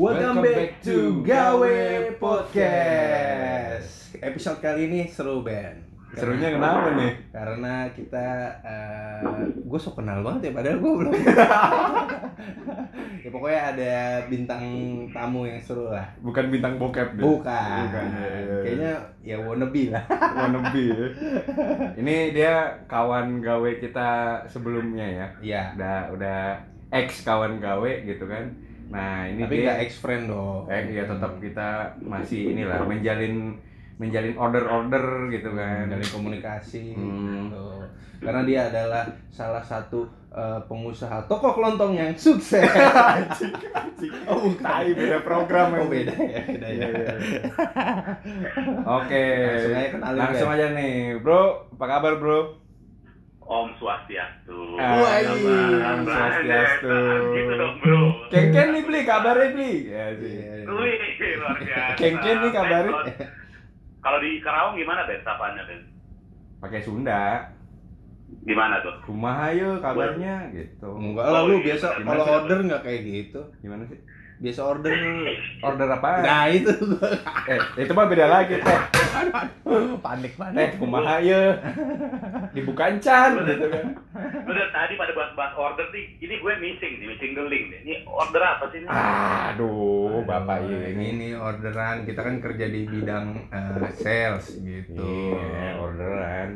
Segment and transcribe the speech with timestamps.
[0.00, 1.76] Welcome, back, to Gawe
[2.16, 4.16] Podcast.
[4.16, 5.76] Episode kali ini seru Ben.
[6.16, 7.28] Serunya kenapa nih?
[7.28, 8.48] Karena kita,
[9.60, 11.12] gue sok kenal banget ya, padahal gue belum.
[13.20, 13.94] ya pokoknya ada
[14.32, 14.64] bintang
[15.12, 16.08] tamu yang seru lah.
[16.24, 17.20] Bukan bintang bokep deh.
[17.20, 17.84] Bukan.
[17.84, 18.04] Bukan.
[18.16, 18.56] ya, ya.
[18.64, 20.04] Kayaknya ya wannabe lah.
[20.08, 21.06] wannabe ya.
[22.00, 25.26] Ini dia kawan gawe kita sebelumnya ya.
[25.44, 25.62] Iya.
[25.76, 26.40] Udah udah
[26.88, 28.69] ex kawan gawe gitu kan.
[28.90, 30.66] Nah, ini Tapi dia nggak ex friend dong.
[30.66, 31.68] eh ya tetap kita
[32.00, 33.54] masih inilah menjalin
[33.96, 35.86] menjalin order-order gitu kan.
[35.86, 37.48] dari komunikasi Hmm.
[37.48, 37.64] gitu.
[38.20, 42.62] Karena dia adalah salah satu eh, pengusaha toko kelontong yang sukses.
[44.24, 46.72] Oh, tai beda program Oh beda ya, beda ya.
[46.72, 47.14] Iya, iya.
[48.80, 49.24] Oke.
[49.44, 51.42] Langsung aja kenalin, Langsung aja nih, Bro.
[51.76, 52.59] Apa kabar, Bro?
[53.50, 54.78] Om Swastiastu.
[54.78, 56.94] Ah, Om Swastiastu.
[57.34, 58.02] Gitu dong, bro.
[58.30, 59.72] Kengken nih, Bli, kabarnya, Bli.
[59.90, 60.34] Ya sih.
[60.38, 60.70] Iya.
[60.70, 61.98] Wih, luar biasa.
[61.98, 62.94] Kengken nih kabarnya.
[64.00, 65.20] Kalau- di Karawang gimana, Ben?
[65.26, 65.82] Sapaannya, Ben?
[66.62, 67.50] Pakai Sunda.
[68.46, 68.94] Gimana tuh?
[69.04, 70.86] Kumaha ayo kabarnya gitu.
[70.94, 71.66] Enggak lah lu iya.
[71.74, 73.40] biasa kalau order nggak kayak gitu.
[73.58, 73.98] Gimana sih?
[74.40, 74.88] Biasa order
[75.60, 76.10] Order apa?
[76.24, 76.72] Nah, itu
[77.44, 78.80] Eh, itu mah beda lagi, Teh.
[80.00, 80.80] panik Teh, panik.
[80.80, 81.60] kumaha ayo.
[82.50, 83.84] Dibukain can gitu kan.
[84.42, 87.80] Udah tadi pada bahas-bahas order nih, ini gue missing nih, missing the link nih.
[87.82, 88.88] Ini order apa sih ini?
[88.88, 91.04] Aduh, Bapak Aduh, ini.
[91.12, 95.04] ini orderan kita kan kerja di bidang eh, sales gitu.
[95.04, 96.48] Iya, orderan.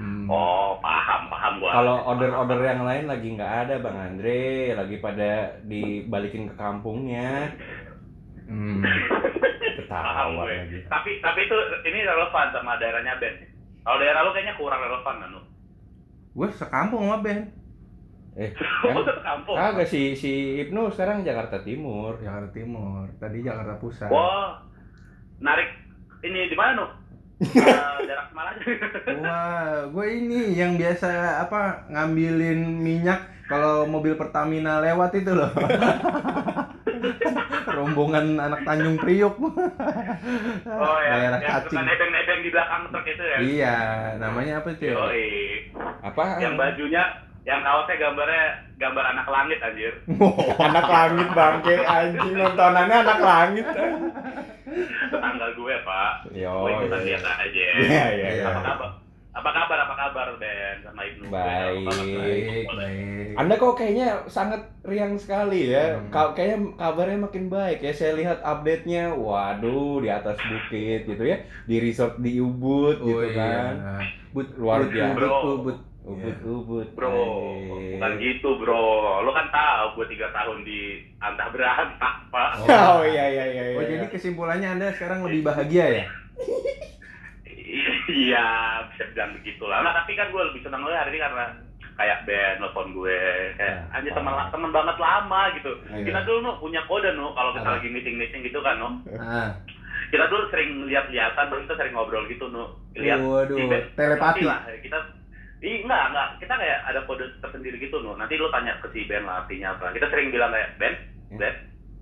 [0.00, 0.24] Hmm.
[0.32, 1.70] Oh, paham, paham gua.
[1.76, 7.52] Kalau order-order yang lain lagi nggak ada Bang Andre, lagi pada dibalikin ke kampungnya.
[8.48, 8.80] Hmm.
[9.76, 10.56] Ketawa gue.
[10.56, 10.78] lagi.
[10.88, 13.44] Tapi tapi itu ini relevan sama daerahnya Ben.
[13.84, 15.42] Kalau daerah lu kayaknya kurang relevan kan lu.
[16.32, 17.52] Gue sekampung sama Ben.
[18.38, 19.56] Eh, Lu kan ke kampung.
[19.58, 22.16] kagak si si Ibnu sekarang Jakarta Timur.
[22.22, 23.04] Jakarta Timur.
[23.20, 24.08] Tadi Jakarta Pusat.
[24.08, 24.62] Wah,
[25.38, 25.68] narik
[26.22, 26.86] ini di mana nu?
[27.40, 28.56] Semarang.
[29.20, 31.08] Wah, gue ini yang biasa
[31.40, 35.50] apa ngambilin minyak kalau mobil Pertamina lewat itu loh.
[37.70, 39.40] Rombongan anak Tanjung Priuk.
[39.40, 41.80] Oh ya, Daerah yang cacing.
[41.80, 43.36] nebeng-nebeng di belakang truk itu ya.
[43.40, 43.76] Iya,
[44.20, 44.92] namanya apa itu?
[44.92, 45.26] Yoi.
[46.04, 46.36] Apa?
[46.44, 47.02] Yang bajunya,
[47.48, 48.44] yang kaosnya gambarnya
[48.76, 49.94] gambar anak langit anjir.
[50.60, 53.66] anak langit bangke anjing nontonannya anak langit.
[55.06, 56.12] Tetangga gue, Pak.
[56.32, 56.52] Yo.
[56.62, 57.62] Gue ikutan lihat aja.
[57.76, 58.44] Iya, iya, iya.
[58.46, 58.90] Apa kabar?
[59.30, 59.78] Apa kabar?
[59.80, 60.76] Apa kabar, Ben?
[60.80, 61.24] Sama Ibnu.
[61.28, 61.86] Baik.
[61.86, 63.34] Baik, baik.
[63.36, 65.94] Anda kok kayaknya sangat riang sekali ya.
[65.94, 66.10] Hmm.
[66.10, 67.90] Ka- Kayaknya kabarnya makin baik ya.
[67.90, 73.22] Saya lihat update-nya, waduh di atas bukit gitu ya, di resort di Ubud Oh, gitu
[73.28, 73.38] iya.
[73.38, 73.74] kan.
[74.30, 75.14] But, Luar biasa.
[75.14, 75.76] Ubud, Ubud.
[76.00, 76.88] Ubud, Ubud.
[76.96, 78.00] Bro, Baik.
[78.00, 79.20] bukan gitu bro.
[79.20, 82.50] Lo kan tahu gue tiga tahun di antah berantah, Pak.
[82.64, 83.62] Oh iya iya iya.
[83.76, 84.00] Oh, iya.
[84.00, 86.04] jadi kesimpulannya Anda sekarang lebih bahagia ya?
[88.10, 88.46] Iya,
[88.90, 89.86] bisa bilang begitu lah.
[89.86, 91.54] Nah, tapi kan gue lebih senang lo hari ini karena
[91.94, 93.18] kayak band nelfon gue
[93.54, 95.72] kayak Ya, anjir teman teman banget lama gitu.
[95.86, 96.02] Iya.
[96.10, 97.74] Kita dulu no, punya kode no kalau kita Apa?
[97.78, 98.98] lagi meeting meeting gitu kan no.
[99.14, 99.54] Ah.
[100.10, 102.74] Kita dulu sering lihat-lihatan, terus kita sering ngobrol gitu no.
[102.98, 103.22] Lihat
[103.94, 104.42] telepati.
[104.42, 104.98] Lah kita
[105.60, 106.28] Ih, enggak, enggak.
[106.40, 108.16] Kita kayak ada kode tersendiri gitu, no.
[108.16, 109.92] Nanti lu tanya ke si Ben lah artinya apa.
[109.92, 110.94] Kita sering bilang kayak, Ben,
[111.36, 111.54] Ben,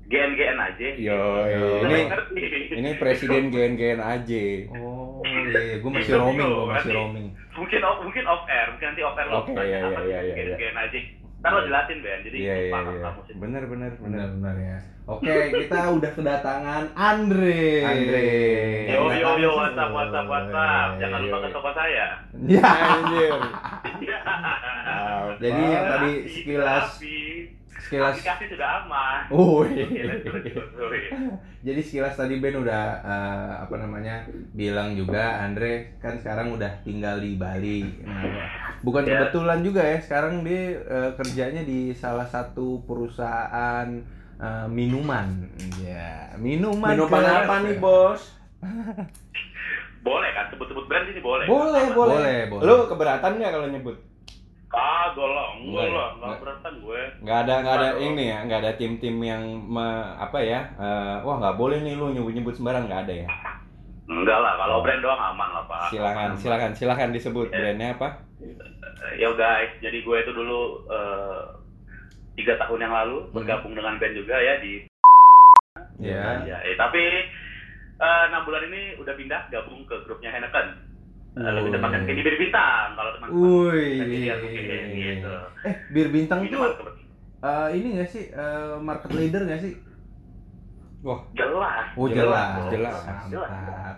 [0.09, 0.89] GN-GN aja.
[0.95, 2.45] Yo, Kita ini ngerti.
[2.79, 4.43] ini presiden GN-GN aja.
[4.73, 5.77] Oh, iya, iya.
[5.83, 7.27] gue masih roaming, gue masih roaming.
[7.59, 9.99] mungkin off, mungkin off air, mungkin nanti off air lo Oke, tanya iya, apa iya,
[9.99, 10.99] sih iya, iya, GN-GN aja.
[11.39, 12.21] Ntar lo jelasin, Ben.
[12.27, 13.03] Jadi Iya iya paham iya.
[13.07, 13.35] kamu sih.
[13.39, 14.11] Bener bener bener.
[14.11, 14.79] Benar-benar ya.
[15.09, 17.65] Oke, kita udah kedatangan Andre.
[17.81, 18.29] Andre.
[18.93, 20.89] Yo, yo, yo, WhatsApp, WhatsApp, WhatsApp.
[21.01, 22.07] Jangan lupa ke toko saya.
[22.45, 22.69] Ya.
[22.69, 23.33] Anjir.
[24.03, 24.19] Iya.
[25.43, 26.87] Jadi yang tadi sekilas
[27.89, 29.21] sekilas Aplikasi sudah aman.
[29.33, 30.13] Oh, iya.
[31.59, 34.23] Jadi sekilas tadi Ben udah eh, apa namanya
[34.53, 37.83] bilang juga Andre kan sekarang udah tinggal di Bali.
[38.05, 38.23] Nah,
[38.81, 39.25] bukan Ya.
[39.25, 43.89] kebetulan juga ya sekarang dia eh, kerjanya di salah satu perusahaan
[44.37, 45.49] eh, minuman.
[45.81, 46.93] Ya, minuman.
[46.93, 47.43] Minuman keras.
[47.43, 48.23] apa nih bos?
[49.99, 50.47] Boleh kan?
[50.53, 51.45] Sebut-sebut brand sini boleh.
[51.45, 51.97] Boleh Aman.
[51.97, 52.15] boleh.
[52.15, 52.65] Boleh, boleh.
[52.65, 53.97] Lu keberatan nggak kalau nyebut?
[54.69, 56.41] Kagak lah, enggak Enggak lah, enggak Enggak.
[56.45, 57.01] beratan gue.
[57.25, 60.61] Nggak ada nggak ada ini ya, nggak ada tim-tim yang me- apa ya?
[60.77, 63.29] eh, wah nggak boleh nih lu nyebut-nyebut sembarang nggak ada ya.
[64.07, 64.83] Enggak lah, kalau Oh.
[64.83, 65.89] brand doang aman lah pak.
[65.89, 66.37] Silakan Aman.
[66.37, 67.57] silakan silakan disebut Ya.
[67.59, 68.09] brandnya apa?
[68.39, 68.55] Eh,
[69.17, 71.41] Yo guys, jadi gue itu dulu eh,
[72.35, 73.33] tiga tahun yang lalu Hmm.
[73.35, 74.85] bergabung dengan band juga ya di
[75.99, 76.45] Ya.
[76.45, 77.03] ya, eh, tapi
[77.99, 80.77] enam bulan ini udah pindah gabung ke grupnya Heineken.
[81.39, 83.47] Eh, lebih tepatnya ke Bir Bintang kalau teman-teman.
[83.71, 83.99] Wih.
[84.03, 85.35] Dia mungkin gitu.
[85.63, 86.95] Eh, bir bintang tuh Minuman kebetulan.
[87.39, 89.75] eh, ini nggak sih eh, market leader nggak sih?
[90.99, 91.95] Wah, Jelas.
[91.95, 92.99] Oh Jelas, jelas,
[93.31, 93.31] jelas.
[93.31, 93.51] Jelas.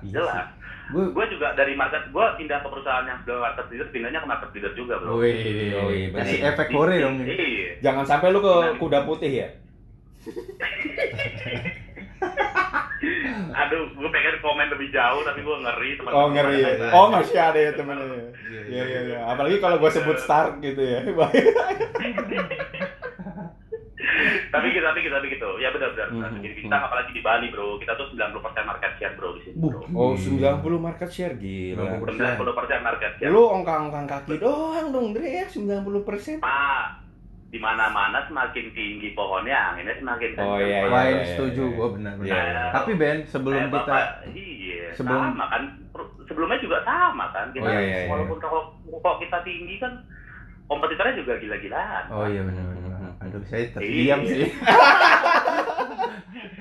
[0.05, 0.47] Iya Jelas.
[0.91, 4.29] Gue Gue juga dari market, gue pindah ke perusahaan yang sudah market leader, pindahnya ke
[4.29, 5.17] market leader juga bro.
[5.17, 6.51] Wih, kasih bener.
[6.53, 7.17] efek kore dong.
[7.23, 7.71] Iya.
[7.81, 9.49] jangan sampai lu ke kuda putih ya.
[13.61, 16.13] Aduh, gue pengen komen lebih jauh tapi gue ngeri teman.
[16.13, 16.93] Oh ngeri ya.
[16.93, 18.29] Oh masih ada ya temennya.
[18.45, 19.19] Iya, Iya iya iya.
[19.25, 21.01] Apalagi kalau gua sebut Stark gitu ya.
[24.51, 25.49] tapi gitu, tapi gitu, tapi gitu.
[25.59, 26.09] Ya benar-benar.
[26.11, 29.57] Mhm, Jadi kita apalagi di Bali bro, kita tuh 90% market share bro di sini
[29.57, 29.81] bro.
[29.95, 32.01] oh 90 market share gila.
[32.05, 33.31] 90% market share.
[33.31, 36.39] Lu ongkang-ongkang kaki doang dong Dre ya 90 persen.
[37.51, 41.75] Di mana-mana semakin tinggi pohonnya, anginnya semakin Oh, kenceng, iya, iya, iya, setuju iya.
[41.75, 42.31] gue benar-benar.
[42.31, 42.65] Iya, iya.
[42.71, 45.63] Tapi Ben, sebelum Eh, kita Bapak, iya, sebelum- sama kan.
[46.25, 47.47] Sebelumnya juga sama kan.
[47.51, 48.09] Kita Oh, iya, iya, iya.
[48.09, 49.93] walaupun rokok, rokok kita tinggi kan,
[50.65, 52.05] kompetitornya juga gila-gilaan.
[52.09, 53.19] Oh iya benar-benar.
[53.21, 53.73] Aduh saya Iya.
[53.75, 54.47] terdiam sih.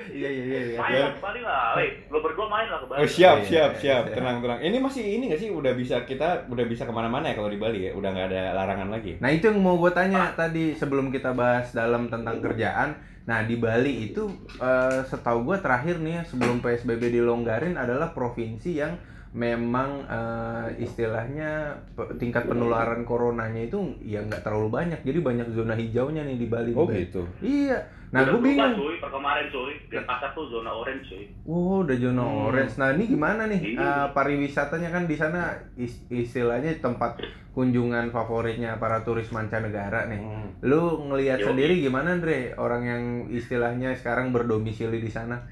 [0.09, 0.59] Iya iya iya.
[0.73, 0.79] iya.
[0.81, 2.99] Main lah kembali lah, Weh, lo berdua main lah ke Bali.
[2.99, 4.15] Oh siap Iya, siap iya, siap iya.
[4.17, 4.59] tenang tenang.
[4.59, 7.59] Ini masih ini nggak sih udah bisa kita udah bisa ke mana-mana ya kalau di
[7.61, 9.21] Bali ya udah nggak ada larangan lagi.
[9.21, 12.97] Nah itu yang mau gue tanya tadi sebelum kita bahas dalam tentang kerjaan.
[13.29, 14.25] Nah di Bali itu
[14.57, 18.97] eh, setahu gue terakhir nih ya, sebelum PSBB dilonggarin adalah provinsi yang
[19.29, 21.77] memang eh, istilahnya
[22.17, 24.99] tingkat penularan coronanya itu ya nggak terlalu banyak.
[25.05, 26.71] Jadi banyak zona hijaunya nih di Bali.
[26.73, 27.29] Oh gitu.
[27.45, 27.98] Iya.
[28.09, 28.73] Nah gue berubah, bingung.
[28.75, 29.73] cuy, per kemarin cuy.
[29.85, 31.25] Denpasar tuh zona orange cuy.
[31.43, 32.45] Wow, udah zona Hmm.
[32.47, 32.73] orange.
[32.75, 33.77] Nah, ini gimana nih Ini.
[33.77, 35.41] eh, pariwisatanya kan di sana
[35.75, 37.21] is- istilahnya tempat
[37.51, 40.17] kunjungan favoritnya para turis mancanegara nih.
[40.17, 40.47] Hmm.
[40.59, 42.55] Lu ngelihat sendiri gimana, Andre?
[42.55, 45.45] Orang yang istilahnya sekarang berdomisili di sana.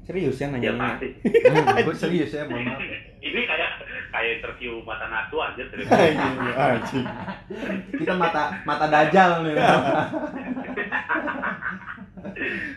[0.00, 0.98] Serius ya Ya nanya?
[0.98, 1.08] pasti.
[1.24, 2.78] Hmm, gue serius ya, mohon maaf.
[3.22, 3.70] Ini kayak
[4.08, 5.86] kayak interview mata natu aja terus.
[7.92, 9.54] Kita mata mata dajal nih.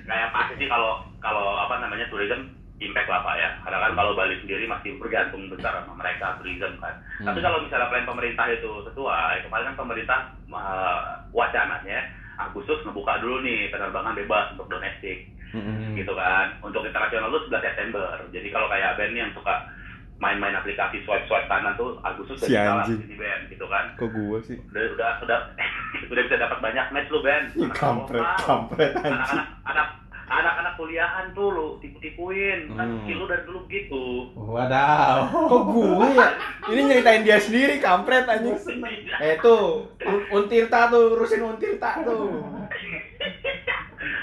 [0.05, 3.49] kayak pasti sih kalau kalau apa namanya tourism impact lah pak ya.
[3.63, 6.95] Karena kan kalau Bali sendiri masih bergantung besar sama mereka tourism kan.
[7.21, 7.31] Hmm.
[7.31, 10.19] tapi kalau misalnya plan pemerintah itu sesuai kemarin kan pemerintah
[10.51, 15.31] uh, wacananya Agustus ngebuka dulu nih penerbangan bebas untuk domestik.
[15.55, 15.95] Hmm.
[15.95, 16.59] gitu kan.
[16.59, 18.09] Untuk internasional tuh 11 September.
[18.35, 19.55] Jadi kalau kayak Ben yang suka
[20.17, 22.99] main-main aplikasi swipe swipe kanan tuh Agustus Si udah bisa lah anjing.
[23.03, 24.57] di Ben gitu kan Kok gua sih?
[24.63, 25.39] udah udah udah
[26.11, 29.87] udah bisa dapat banyak match lu Ben Kampret, kampret anak-anak anak
[30.25, 32.99] anak-anak kuliahan tuh lu tipu-tipuin kan Hmm.
[33.01, 35.29] skill lu dari dulu gitu Wadaw.
[35.29, 36.27] Kok gua ya?
[36.65, 38.57] Ini nyeritain dia sendiri kampret anjing.
[39.17, 42.41] Eh tuh, Un- Untirta tuh, urusin Untirta tuh.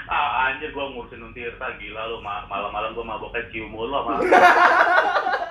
[0.05, 4.19] ah anjir gua ngurusin Untirta gila lu ma- malam-malam gua maboknya cium mulu sama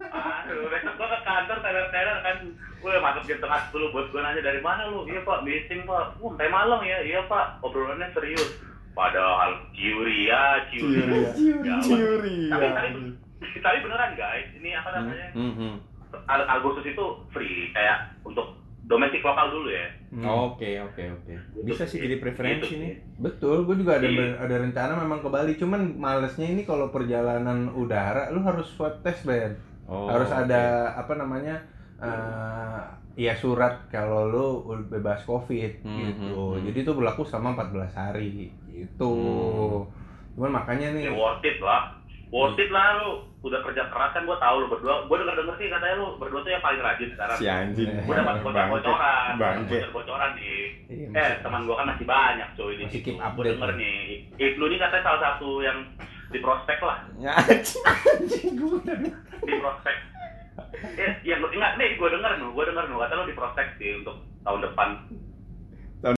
[0.00, 2.36] aduh besok gua ke kantor teler-teler kan
[2.76, 6.14] gue masuk jam tengah sepuluh buat gua nanya dari mana lu iya pak meeting pak
[6.14, 8.50] uh sampai malam ya iya pak obrolannya serius
[8.92, 11.00] padahal ciuri ya ciuri
[11.32, 11.82] Ciuri Gawat.
[11.82, 12.38] Ciuri.
[12.48, 12.88] tapi, tapi,
[13.58, 15.74] tapi beneran guys ini apa namanya Hmm, hmm.
[16.24, 19.90] Ag- Agustus itu free kayak untuk domestik lokal dulu ya.
[20.08, 20.22] Hmm.
[20.46, 21.34] Oke, oke, oke.
[21.60, 22.78] Bisa sih jadi preferensi Gitu.
[22.78, 22.94] nih.
[23.18, 24.38] Betul, gue juga ada Iya.
[24.38, 25.52] ada rencana memang ke Bali.
[25.56, 29.58] Cuman malesnya ini kalau perjalanan udara, lu harus swab test, Ben.
[29.86, 30.38] Oh, harus oke.
[30.40, 30.62] ada
[30.94, 31.56] apa namanya
[31.96, 32.80] eh
[33.16, 34.46] ya surat kalau lu
[34.84, 36.64] bebas covid Hmm, gitu hmm, hmm.
[36.66, 39.14] jadi itu berlaku selama 14 hari gitu
[39.80, 39.88] Hmm.
[40.34, 41.96] cuman makanya nih Ya worth it lah.
[42.28, 43.10] Worth it lah lu.
[43.40, 45.06] Udah kerja keras kan gua tahu lu berdua.
[45.06, 47.36] Gua denger denger sih katanya lu berdua tuh yang paling rajin sekarang.
[47.38, 47.88] Si anjing.
[48.02, 49.32] Gua dapat bocor bocoran.
[49.38, 49.78] Bangke.
[49.78, 50.60] Bocor bocoran nih.
[50.90, 53.14] Iya, Eh, teman gua kan masih banyak coy di Masih situ.
[53.16, 54.02] denger nih.
[54.34, 55.78] Ibnu nih katanya salah satu yang
[56.28, 56.98] di prospek lah.
[57.16, 58.58] Ya, anjing.
[58.58, 58.96] Udah
[59.38, 59.96] Di prospek.
[60.96, 63.96] Eh, yang enggak nih gua denger nu, gua denger nu kata lu di prospek sih
[63.96, 64.88] untuk tahun depan.
[66.00, 66.18] Tahun-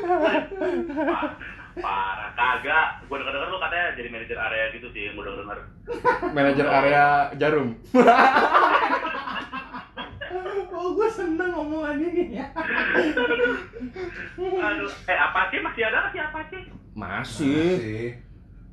[0.00, 1.36] Pa-
[1.76, 2.88] Parah kagak.
[3.06, 5.58] Gua denger denger lu katanya jadi manajer area gitu sih gua denger denger.
[6.30, 7.04] manajer area
[7.36, 7.68] Jarum.
[10.80, 12.46] oh gue seneng ngomongan ini ya
[14.40, 16.62] Aduh, eh apa sih masih ada nggak sih apa sih?
[16.92, 18.16] Masih,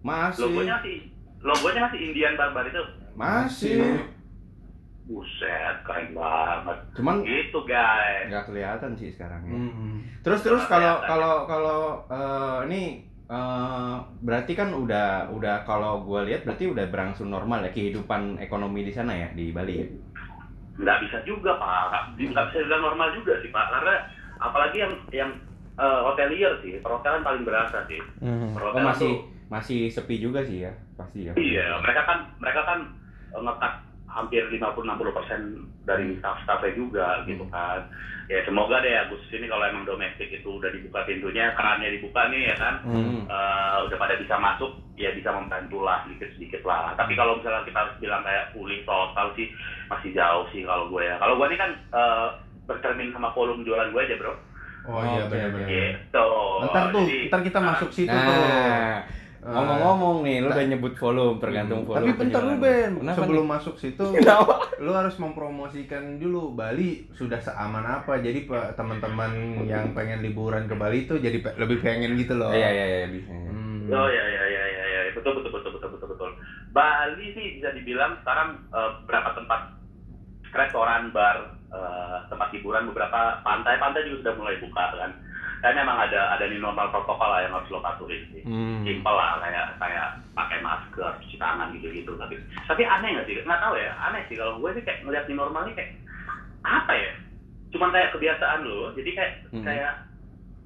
[0.01, 0.41] masih.
[0.43, 0.95] Logonya masih
[1.39, 2.83] logonya masih Indian Barbar itu.
[3.13, 3.79] Masih.
[5.03, 6.77] Buset, keren banget.
[6.95, 8.27] Cuman Gitu guys.
[8.27, 9.55] nggak kelihatan sih sekarang ya.
[9.55, 9.97] Hmm.
[10.19, 12.81] Terus terus kalau kalau kalau eh, ini
[13.23, 18.83] eh, berarti kan udah udah kalau gue lihat berarti udah berangsur normal ya kehidupan ekonomi
[18.83, 19.87] di sana ya di Bali ya.
[20.77, 23.65] Nggak bisa juga pak, nggak bisa bilang normal juga sih pak.
[23.67, 23.93] Karena
[24.38, 25.31] apalagi yang yang
[25.75, 28.01] eh, hotelier sih, perhotelan paling berasa sih.
[28.19, 28.50] Hmm.
[28.50, 31.34] Oh Perhotelan masih tuh- masih sepi juga sih ya pasti ya.
[31.34, 32.79] Iya, mereka kan mereka kan
[33.31, 33.74] eh, ngekat
[34.17, 37.86] hampir 50-60% dari staff-staffnya juga gitu kan.
[38.27, 42.50] Ya semoga deh Agustus ini kalau emang domestik itu udah dibuka pintunya kerannya dibuka nih
[42.51, 42.75] ya kan?
[42.83, 43.24] Hmm.
[43.29, 46.97] eh, udah pada bisa masuk ya bisa membantu lah sedikit-sedikit lah.
[46.97, 49.47] Tapi kalau misalnya kita harus bilang kayak pulih total sih
[49.88, 51.15] masih jauh sih kalau gue ya.
[51.21, 52.27] Kalau gue ini kan eh,
[52.67, 54.33] bercermin sama volume jualan gue aja bro.
[54.88, 55.67] Oh iya Oke, benar-benar.
[55.67, 56.29] gitu.
[56.63, 58.39] Ntar tuh, Jadi, ntar kita masuk situ tuh.
[59.38, 61.89] Nah, ngomong-ngomong nih, lu udah nyebut volume tergantung Hmm.
[61.89, 62.10] volume.
[62.10, 62.53] Tapi bentar lu.
[62.58, 63.51] Ben, Kenapa sebelum nih?
[63.53, 64.06] masuk situ,
[64.86, 68.17] lu harus mempromosikan dulu Bali sudah seaman apa.
[68.17, 69.32] Jadi pak teman-teman
[69.63, 72.50] yang pengen liburan ke Bali itu jadi pe- lebih pengen gitu loh.
[72.50, 73.29] Iya iya iya bisa.
[73.29, 73.88] Hmm.
[73.88, 76.29] Oh ya ya ya ya ya betul betul betul betul betul betul.
[76.70, 79.62] Bali sih bisa dibilang sekarang eh, berapa tempat
[80.51, 81.38] restoran, bar,
[81.70, 85.12] eh, tempat hiburan, beberapa pantai-pantai juga sudah mulai buka kan.
[85.67, 88.39] Dan emang ada ada di normal protokol lah yang harus lo patuhin sih.
[88.41, 88.88] Hmm.
[88.88, 92.15] Simpel lah kayak kayak pakai masker, cuci tangan gitu-gitu.
[92.15, 93.36] Tapi tapi aneh nggak sih?
[93.38, 93.91] Nggak tahu ya.
[94.00, 95.91] Aneh sih kalau gue sih kayak ngeliat di normal ini kayak
[96.63, 97.12] apa ya?
[97.67, 98.95] Cuman kayak kebiasaan lo.
[98.95, 99.59] Jadi kayak Hmm.
[99.62, 99.91] kayak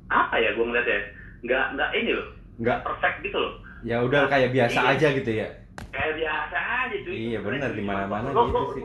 [0.08, 1.00] apa ya gue ngeliat ya?
[1.42, 2.30] Nggak nggak ini loh.
[2.54, 2.78] Nggak.
[2.86, 4.92] perfect gitu loh Ya udah kayak biasa Iya.
[4.94, 5.48] aja gitu ya.
[5.90, 8.84] kayak biasa aja cuy Iya, benar, di mana-mana Lo- gitu lo- sih.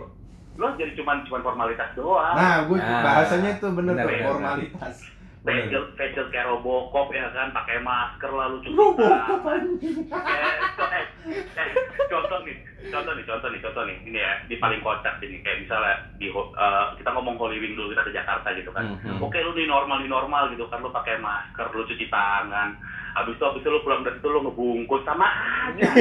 [0.57, 4.25] lo jadi cuman cuman formalitas doang Nah, gue Nah, bahasanya itu bener, bener, tuh bener.
[4.25, 4.97] formalitas.
[5.47, 9.63] Facial facial kayak robocop ya kan pakai masker lalu cuci Robocop tangan.
[10.11, 10.55] Kayak,
[10.91, 11.07] eh,
[11.55, 11.71] eh,
[12.11, 12.57] contoh nih
[12.89, 16.27] contoh nih contoh nih contoh nih ini ya di paling kocak sini kayak misalnya di
[16.29, 19.19] eh, kita ngomong Holy Wing dulu kita ke Jakarta gitu kan Mhm.
[19.19, 22.77] oke lu nih normal nih normal gitu kan lu pakai masker lu cuci tangan
[23.13, 25.85] habis itu habis itu lu pulang dari itu lu ngebungkus sama aja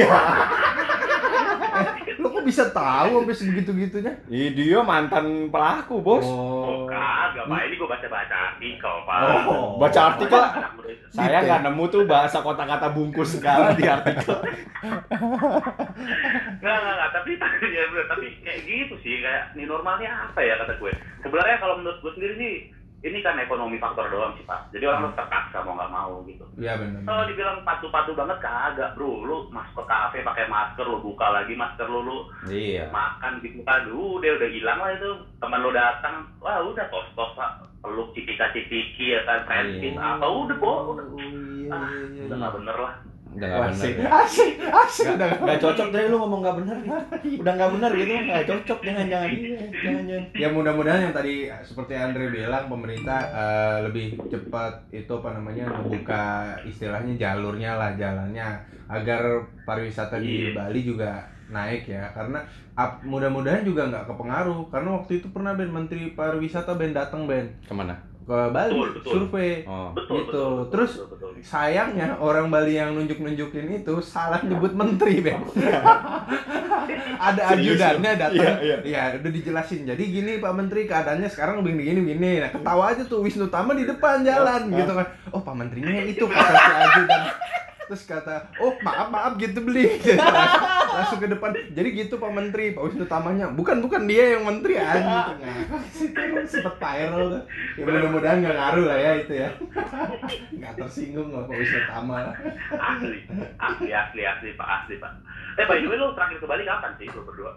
[2.16, 4.16] Lo kok bisa tahu sampai sebegitu-gitunya?
[4.32, 6.24] Ih, dia mantan pelaku, Bos.
[6.24, 7.60] Oh, kagak, Pak.
[7.68, 9.18] Ini gue baca-baca artikel, Pak.
[9.44, 9.76] Oh.
[9.76, 10.40] Baca artikel.
[10.40, 11.04] Anak muda itu.
[11.12, 14.40] Saya nggak nemu tuh bahasa kata-kata bungkus segala di artikel.
[16.76, 17.10] Nggak, nggak, nggak.
[17.12, 17.30] Tapi,
[17.76, 19.14] ya, tapi kayak gitu sih.
[19.18, 20.92] Kayak, ini normalnya apa ya, kata gue.
[21.24, 22.54] Sebenarnya kalau menurut gue sendiri sih,
[23.02, 24.68] ini kan ekonomi faktor doang sih, Pak.
[24.70, 26.44] Jadi orang harus terpaksa mau nggak mau gitu.
[26.56, 27.00] Iya benar.
[27.02, 29.22] Kalau dibilang patuh-patuh banget, kagak, bro.
[29.22, 32.90] Lu masuk ke kafe pakai masker, lu buka lagi masker lu, lu Iya.
[32.90, 37.34] makan gitu kan udah udah hilang lah itu teman lo datang wah udah tos tos
[37.34, 37.50] pak
[37.82, 40.02] peluk cipika cipiki ya kan friendship Iya.
[40.14, 42.22] apa udah bo udah Oh, iya, ah, iya, iya.
[42.24, 42.94] udah nggak bener lah
[43.36, 43.76] Udah nggak Wah, benar.
[43.76, 44.08] asik, ya.
[44.16, 45.04] asik, asik.
[45.06, 46.76] Nggak, Udah nggak cocok deh lu ngomong nggak benar.
[47.44, 49.30] Udah nggak benar gitu nggak cocok jangan jangan
[49.76, 50.24] jangan jangan.
[50.32, 56.24] Ya mudah-mudahan yang tadi seperti Andre bilang pemerintah eh, lebih cepat itu apa namanya membuka
[56.64, 58.48] istilahnya jalurnya lah jalannya
[58.86, 59.20] agar
[59.62, 60.56] pariwisata di Iya.
[60.56, 62.42] Bali juga naik ya karena
[63.02, 67.70] mudah-mudahan juga nggak kepengaruh karena waktu itu pernah Ben Menteri Pariwisata Ben datang Ben Ke
[67.70, 67.94] mana?
[68.26, 69.12] Ke Bali Betul, betul.
[69.12, 69.90] survei Oh.
[69.92, 70.26] betul Gitu.
[70.26, 71.30] betul, betul, Terus betul, betul.
[71.40, 75.38] sayangnya orang Bali yang nunjuk-nunjukin itu salah nyebut menteri Ben
[77.18, 79.02] ada ajudannya datang Iya, iya.
[79.12, 83.02] ya udah dijelasin jadi gini Pak Menteri keadaannya sekarang begini begini begini nah ketawa aja
[83.02, 87.22] tuh Wisnu Tama di depan jalan gitu kan oh Pak Menterinya itu kata si ajudan
[87.86, 89.98] terus kata oh maaf maaf gitu beli.
[90.02, 92.74] Langsung, langsung ke depan jadi gitu Pak Menteri.
[92.74, 97.42] Pak Wisnu Tamanya bukan bukan dia yang menteri aja nah, sempet viral
[97.78, 99.48] ya mudah-mudahan nggak ngaruh lah ya itu ya.
[100.58, 102.18] Nggak tersinggung lah Pak Wisnu Tama.
[102.74, 103.18] Asli
[103.58, 105.12] asli asli asli pak asli pak.
[105.56, 107.54] Eh by the way lu terakhir ke Bali kapan sih lu berdua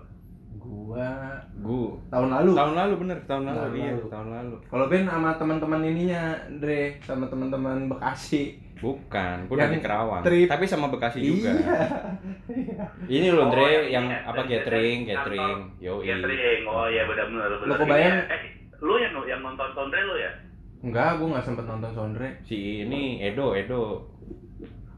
[0.60, 1.10] gua
[1.58, 1.96] Gu.
[2.08, 3.58] tahun lalu Tahun lalu bener, tahun lalu.
[3.58, 4.04] Tahun iya, lalu.
[4.08, 4.56] tahun lalu.
[4.68, 6.24] kalau Ben sama teman-teman ininya
[6.56, 8.44] Dre sama teman-teman Bekasi
[8.78, 10.24] Bukan, gue dari Yang Kerawang.
[10.24, 10.48] trip.
[10.48, 11.52] Tapi sama Bekasi juga.
[12.48, 15.60] iya Ini loh, Oh, Andre, yang ini, apa yang- catering, yang catering.
[15.78, 18.18] Yo, catering oh iya benar benar Lu kebayang?
[18.26, 18.42] eh
[18.80, 20.32] lu yang yang nonton Sondre lu ya
[20.80, 24.00] enggak gua nggak sempet nonton Sondre Si ini Edo, Edo.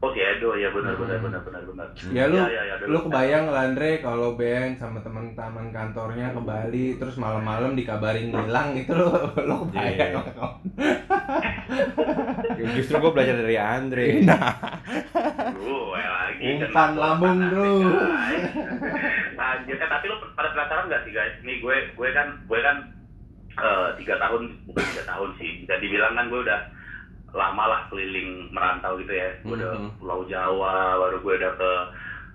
[0.02, 1.24] Oh si Edo ya benar benar Hmm.
[1.24, 4.98] benar benar benar ya lu Iya, iya, iya, lu kebayang lah Andre kalau Ben sama
[4.98, 10.18] teman-teman kantornya ke Bali terus malam-malam dikabarin hilang itu lo lo kebayang
[12.52, 12.68] Iya.
[12.76, 14.20] Justru gue belajar dari Andre.
[15.52, 17.70] Gue lagi Umpan lambung, bro.
[19.34, 21.34] Anjir, eh, tapi lu pada penasaran nggak sih guys?
[21.42, 22.76] Nih gue gue kan gue kan
[23.52, 26.60] eh, tiga tahun bukan tiga tahun sih bisa dibilang kan gue udah
[27.32, 29.32] lama lah keliling merantau gitu ya.
[29.40, 29.90] Gue udah Mhm.
[29.98, 31.72] Pulau Jawa, baru gue udah ke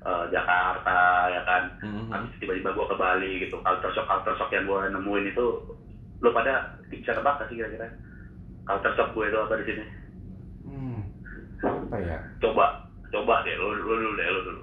[0.07, 1.63] eh, Jakarta ya kan.
[1.83, 2.09] Mhm.
[2.13, 3.59] Habis tiba-tiba gue ke Bali gitu.
[3.59, 5.45] Culture shock culture shock yang gue nemuin itu
[6.21, 7.91] lo pada bisa tebak gak sih kira-kira?
[8.63, 9.83] Culture shock gue itu apa di sini?
[10.63, 10.99] hmm.
[11.63, 12.17] Apa ya?
[12.39, 14.61] Coba coba deh lo lo dulu deh lo dulu.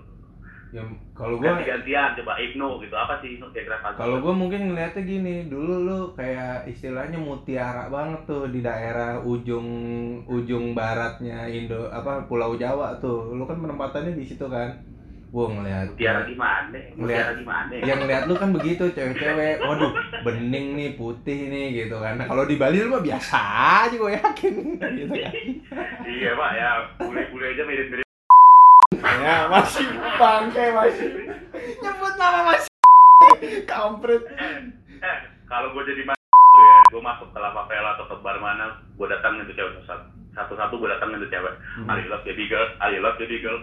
[0.74, 0.82] Ya
[1.14, 2.94] kalau gua ganti-gantian coba Ibnu gitu.
[2.98, 8.26] Apa sih Ibnu kira-kira kalau gua mungkin ngeliatnya gini dulu lu kayak istilahnya mutiara banget
[8.26, 9.66] tuh di daerah ujung
[10.26, 13.30] ujung baratnya Indo apa Pulau Jawa tuh.
[13.38, 14.74] Lu kan penempatannya di situ kan?
[15.30, 16.78] Gua ngeliat Mutiara gimana?
[16.98, 17.70] Mutiara gimana?
[17.78, 19.62] yang ngeliat lu kan begitu cewek-cewek.
[19.62, 19.94] Waduh
[20.26, 22.18] bening nih putih nih gitu kan.
[22.18, 23.38] Nah, kalau di Bali lu mah biasa
[23.86, 24.54] aja gue yakin.
[24.98, 25.34] Gitu kan.
[26.06, 26.70] Iya pak ya,
[27.02, 28.03] bule-bule aja mirip-mirip.
[29.04, 31.08] Ya masih bangke masih
[31.78, 32.70] nyebut nama masih
[33.64, 34.22] kampret
[34.96, 36.16] Eh, kalau gue jadi mas
[36.54, 40.08] ya, gue masuk ke La Favela atau ke bar mana, gue datang itu cewek satu.
[40.32, 41.54] Satu-satu gue datang itu cewek.
[41.84, 43.60] I love baby girl, I love baby girl.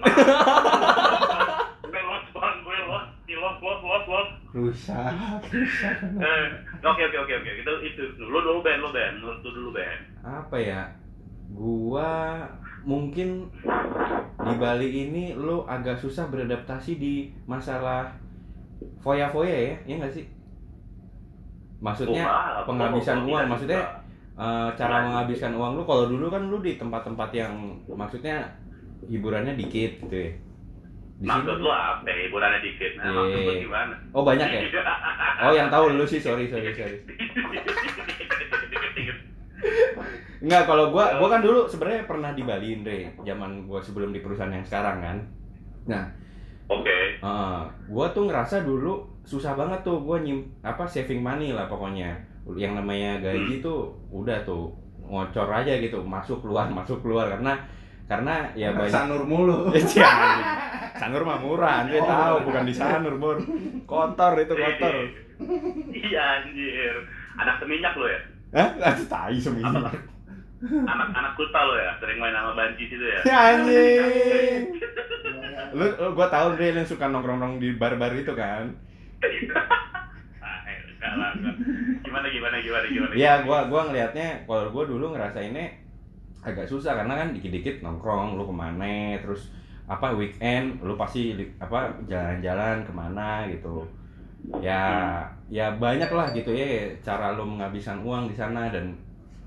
[1.81, 4.27] gue los bang, gue los, di los, los, los, los.
[4.51, 5.12] rusak
[5.48, 6.45] rusak Eh,
[6.81, 10.00] Oke oke oke oke, itu itu lu dulu Ben, lu Ben, lu lu dulu Ben.
[10.21, 10.81] apa ya
[11.50, 12.45] gua
[12.82, 13.48] mungkin
[14.42, 18.10] di Bali ini lo agak susah beradaptasi di masalah
[19.00, 20.26] foya-foya ya ya nggak sih
[21.82, 23.82] maksudnya Wah, penghabisan uang, maksudnya
[24.34, 27.54] eh, cara Nah, menghabiskan uang lu kalau dulu kan lu di tempat-tempat yang
[27.90, 28.50] maksudnya
[29.06, 30.32] hiburannya dikit gitu ya
[31.22, 32.10] di maksud sini lu apa?
[32.10, 32.98] Hiburannya dikit.
[32.98, 33.62] Nah, maksud lu Iya.
[33.66, 33.94] gimana?
[34.14, 34.62] oh banyak ya
[35.46, 36.98] oh yang tahu lu sih sorry sorry sorry
[40.41, 43.13] Enggak, kalau gua gua kan dulu sebenarnya pernah di Bali, Andre.
[43.21, 45.17] Zaman gua sebelum di perusahaan yang sekarang kan.
[45.86, 46.03] Nah,
[46.65, 47.21] Oke.
[47.21, 52.17] eh, gua tuh ngerasa dulu susah banget tuh gua nyim apa saving money lah pokoknya.
[52.57, 54.74] Yang namanya gaji tuh udah tuh
[55.05, 57.53] ngocor aja gitu, masuk keluar masuk keluar karena
[58.10, 60.48] karena ya banyak sanur mulu Ya, anjing.
[60.98, 62.05] Sanur mah murah, Andre Oh.
[62.05, 63.38] tahu bukan di Sanur, Bor.
[63.86, 64.93] Kotor itu kotor.
[65.89, 66.93] Iya anjir.
[67.38, 68.19] Anak seminyak lo ya?
[68.53, 68.69] Hah?
[68.91, 69.89] Aduh, tai seminyak.
[70.62, 71.91] Anak-anak kuta lo ya?
[71.98, 73.22] Sering main sama banci situ ya?
[73.25, 74.62] Ya anjing.
[75.74, 78.70] lu, lu gua tahu Dre yang suka nongkrong-nongkrong di bar-bar itu kan.
[80.41, 81.56] Ah, enggak lah, enggak.
[82.01, 83.12] Gimana gimana gimana gimana?
[83.13, 85.82] Iya, gua gua ngelihatnya kalau gua dulu ngerasainnya
[86.41, 89.53] agak susah karena kan dikit-dikit nongkrong lu ke mana terus
[89.86, 93.86] apa weekend lu pasti apa jalan-jalan ke mana gitu
[94.58, 95.21] ya
[95.54, 98.97] ya banyak lah gitu ya cara lu menghabiskan uang di sana dan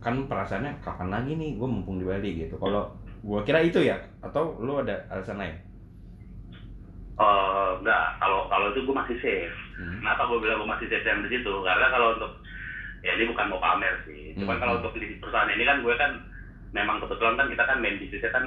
[0.04, 2.92] kan perasaannya kapan lagi nih gue mumpung di Bali gitu kalau
[3.24, 5.56] gua kira itu ya atau lu ada alasan lain
[7.14, 9.54] Eh, enggak, kalau kalau itu gue masih safe.
[9.78, 10.02] Hmm.
[10.02, 11.52] Kenapa gue bilang gue masih safe yang di situ?
[11.62, 12.42] Karena kalau untuk
[13.06, 14.34] ya ini bukan mau pamer sih.
[14.34, 14.62] Cuman Hmm.
[14.66, 16.10] kalau untuk di perusahaan ini kan gue kan
[16.74, 18.44] memang kebetulan kan kita kan main bisnisnya kan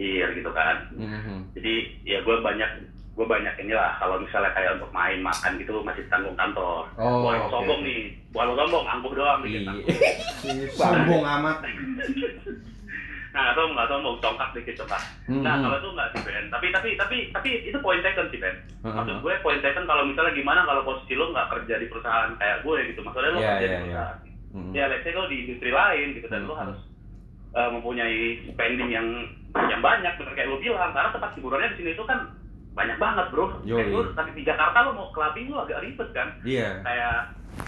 [0.00, 0.88] deal gitu kan.
[0.96, 1.52] Mhm.
[1.52, 1.74] Jadi
[2.08, 2.70] ya gue banyak
[3.18, 6.86] gue banyak inilah kalau misalnya kayak untuk main makan gitu masih tanggung kantor.
[6.94, 9.66] Oh, Bukan oke, sombong nih, bukan sombong, angkuh doang dikit.
[9.66, 10.70] Iya.
[10.78, 11.58] sombong amat
[13.28, 15.02] Nah, nggak sombong, nggak sombong, congkak dikit congkak.
[15.28, 15.62] Nah, Mhm.
[15.62, 16.44] kalau itu nggak sih Ben.
[16.48, 18.56] Tapi tapi tapi tapi itu point taken sih Ben.
[18.80, 22.62] Maksud gue point taken kalau misalnya gimana kalau posisi lo nggak kerja di perusahaan kayak
[22.62, 23.00] gue gitu.
[23.02, 23.82] Maksudnya lo Iya, kerja iya, di iya.
[23.84, 24.16] perusahaan.
[24.48, 24.70] Mhm.
[24.72, 26.60] Ya, let's say lo di industri lain gitu dan lo Mhm.
[26.62, 26.78] harus
[27.50, 29.06] uh, mempunyai spending yang
[29.58, 32.18] yang banyak bener kayak lo bilang karena tempat hiburannya di sini itu kan
[32.78, 33.46] banyak banget bro.
[33.60, 36.28] Kayak lo tapi di Jakarta lo mau clubbing lo agak ribet kan.
[36.46, 36.78] Iya.
[36.80, 37.18] Kayak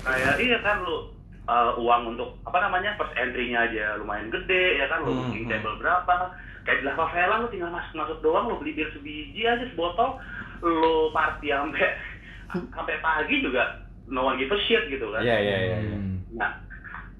[0.01, 1.11] kayak iya kan lo
[1.44, 5.18] uh, uang untuk apa namanya first entry-nya aja lumayan gede ya kan lo Mhm.
[5.27, 6.14] booking table berapa
[6.62, 10.23] kayak di La Favela lo tinggal masuk masuk doang lo beli bir sebiji aja sebotol
[10.62, 11.87] lo party sampai
[12.77, 15.96] sampai pagi juga no one give a shit gitu kan Iya, iya, iya, iya.
[15.96, 16.18] Hmm.
[16.35, 16.51] nah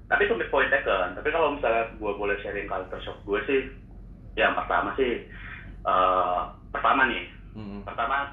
[0.07, 3.59] tapi itu point taken tapi kalau misalnya gue boleh sharing culture shock gue sih
[4.35, 5.23] yang pertama sih
[5.81, 7.83] eh, pertama nih Mhm.
[7.83, 8.31] pertama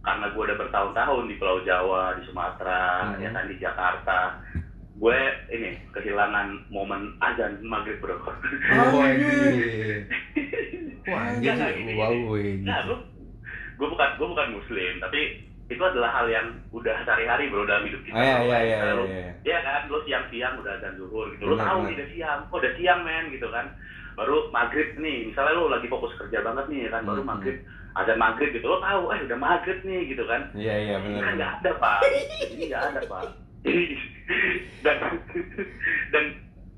[0.00, 3.18] karena gue udah bertahun-tahun di Pulau Jawa di Sumatera Hmm.
[3.18, 4.18] ya kan di Jakarta
[4.94, 5.18] gue
[5.50, 8.16] ini kehilangan momen azan maghrib bro
[8.72, 10.06] Oh, anjir.
[11.06, 12.62] Wah, anjir gini, Wow, gini.
[12.62, 12.94] Nah, gitu.
[12.94, 12.98] gue
[13.76, 15.20] gue bukan gue bukan muslim, tapi
[15.66, 18.14] itu adalah hal yang udah sehari-hari bro dalam hidup kita.
[18.14, 19.32] Oh, iya, iya, iya, lu- iya, iya.
[19.44, 21.44] Iya kan, lu siang-siang udah azan zuhur gitu.
[21.44, 23.66] Lu Benar, tahu nih udah siang, oh udah siang men gitu kan.
[24.16, 27.30] Baru maghrib nih, misalnya lu lagi fokus kerja banget nih kan, baru Hmm.
[27.96, 28.66] Azan maghrib gitu.
[28.66, 30.52] Lu tahu, eh udah maghrib nih gitu kan.
[30.52, 31.16] Iya, iya, benar.
[31.16, 31.34] kan benar.
[31.34, 31.98] nggak ada pak,
[32.46, 33.24] ini nggak ada pak.
[34.82, 34.96] Dan
[36.10, 36.24] dan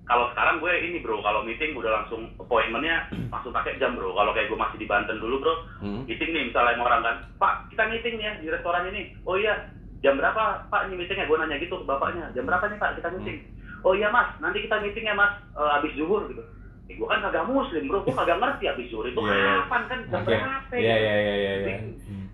[0.05, 4.13] kalau sekarang gue ini bro, kalau meeting udah langsung appointmentnya langsung pakai jam bro.
[4.13, 6.09] Kalau kayak gue masih di Banten dulu bro, Mhm.
[6.09, 9.13] meeting nih misalnya sama orang kan, Pak kita meeting nih ya di restoran ini.
[9.25, 9.69] Oh iya,
[10.01, 11.29] jam berapa Pak ini meetingnya?
[11.29, 13.39] Gue nanya gitu ke bapaknya, jam berapa nih Pak kita meeting?
[13.81, 16.41] Oh iya Mas, nanti kita meetingnya Mas eh, habis zuhur gitu.
[16.89, 19.53] Eh, gue kan kagak muslim bro, gue kagak ngerti habis zuhur itu Iya, iya.
[19.63, 20.33] kapan kan jam Oke.
[20.33, 20.49] berapa?
[20.49, 20.81] Iya, gitu.
[20.81, 21.79] iya, iya, iya, iya.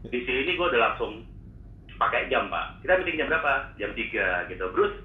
[0.04, 1.12] Di sini gue udah langsung
[1.94, 2.64] pakai jam pak.
[2.80, 3.52] Kita meeting jam berapa?
[3.74, 4.06] Jam 3
[4.46, 4.64] gitu.
[4.70, 4.98] Bruce,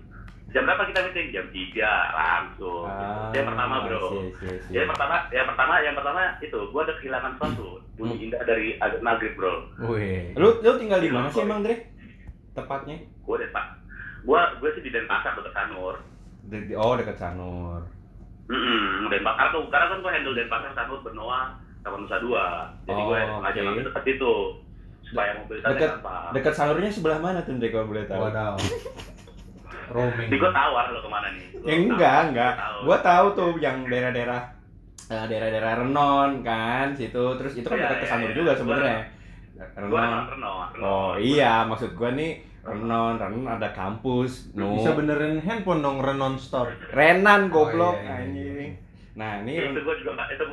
[0.50, 1.28] jam berapa kita meeting?
[1.32, 2.86] Jam 3 langsung.
[2.86, 3.34] gitu.
[3.34, 3.98] Yang pertama bro.
[3.98, 4.74] Ah, Iya, iya, iya.
[4.76, 7.68] Yang pertama, yang pertama, yang pertama itu gue ada kehilangan sesuatu.
[7.96, 8.26] Bunyi Hmm.
[8.26, 9.54] indah dari azan maghrib bro.
[9.84, 10.32] Weh.
[10.34, 11.90] Lu lu tinggal di mana sih emang, Dre?
[12.52, 12.98] Tepatnya?
[13.20, 13.66] Gue deh pak.
[14.22, 15.96] Gue gue sih di Denpasar dekat Sanur.
[16.76, 17.82] Oh, dekat Sanur.
[18.50, 22.66] Hmm, Denpasar tuh, karena kan gue handle Denpasar, Sanur, Benoa, sama Nusa Dua.
[22.84, 23.66] Jadi gue Oh, sengaja oke.
[23.68, 24.36] ngambil dekat situ.
[25.02, 26.30] supaya mobilitasnya Deket- gampang.
[26.32, 28.22] Dekat salurnya sebelah mana tuh Dek kalau boleh tahu?
[28.22, 28.54] Wadaw.
[29.90, 30.28] Roaming.
[30.28, 31.46] Jadi gue tahu arah lo ke mana nih.
[31.52, 32.54] Gua Ya tahu, enggak, enggak.
[32.84, 33.26] gua tahu.
[33.34, 34.42] Tuh yang daerah-daerah
[35.08, 37.26] eh, daerah-daerah Renon kan, situ.
[37.36, 38.36] Terus itu kan Iya, dekat ke iya, Sanur iya.
[38.36, 38.98] juga Gua- sebenarnya.
[39.74, 39.90] Renon.
[39.90, 40.68] Renon, Renon.
[40.80, 42.32] Oh iya, maksud gua nih
[42.70, 44.54] Renon, Renon ada kampus.
[44.54, 44.76] No.
[44.76, 46.70] Bisa benerin handphone dong Renon Store.
[46.92, 48.22] Renan Oh, goblok iya, iya, iya.
[48.22, 48.72] anjing.
[49.14, 50.46] Nah, ini Itu gue juga nggak itu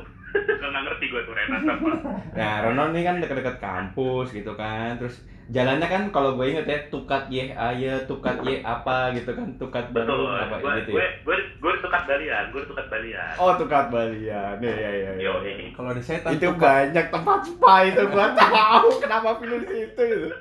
[0.59, 1.89] nggak ngerti gue tuh Renan apa.
[2.37, 4.97] Nah, Renon ini kan dekat-dekat kampus gitu kan.
[4.97, 5.15] Terus
[5.47, 9.95] jalannya kan kalau gue inget ya tukat ye aye tukat ye apa gitu kan tukat
[9.95, 10.43] baru Betul.
[10.43, 11.09] apa Gue gitu gue ya.
[11.23, 13.33] gue gue tukat balian, gue tukat balian.
[13.39, 14.55] Oh tukat Balian.
[14.59, 15.11] Ya ya ya.
[15.15, 15.31] ya.
[15.71, 20.27] Kalau ada setan itu tuh, banyak tempat spa itu gua tahu kenapa pilih situ gitu.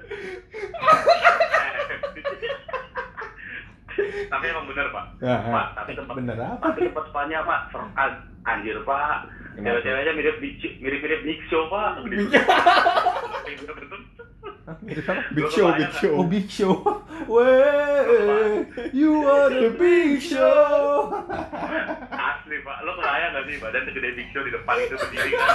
[4.26, 5.04] tapi emang bener pak.
[5.18, 6.62] Nah, Pak, tapi tempat bener apa?
[6.64, 9.16] tapi tempat spanya pak, ser- an- anjir pak.
[9.56, 11.90] Cewek-ceweknya mirip Big Show- mirip-mirip Big Show pak.
[12.04, 12.20] Big
[14.66, 15.22] Hah, mirip apa?
[15.30, 15.92] Big Gua Show, Big kan?
[15.94, 16.12] Show.
[16.12, 16.74] Oh Big Show.
[17.26, 21.14] Weh, you are the Big Show.
[22.10, 25.50] Asli pak, lo kebayang gak sih badan segede Big Show di depan itu berdiri kan?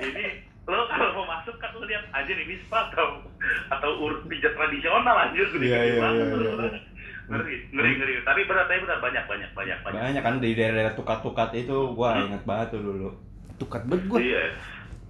[0.00, 0.24] Ini
[0.66, 3.24] lo kalau mau masuk kan lo lihat anjir ini spa atau
[3.70, 3.90] atau
[4.26, 6.80] pijat tradisional anjir gede Iya, iya, banget iya, iya.
[7.28, 8.12] Ngeri ngeri ngeri.
[8.24, 8.98] Tapi benar tapi benar.
[8.98, 9.96] Banyak banyak banyak banyak.
[10.00, 10.34] Banyak kan?
[10.40, 13.08] Di daerah-daerah tukat-tukat itu gua ingat banget tuh dulu.
[13.56, 14.42] Tukat bet iya.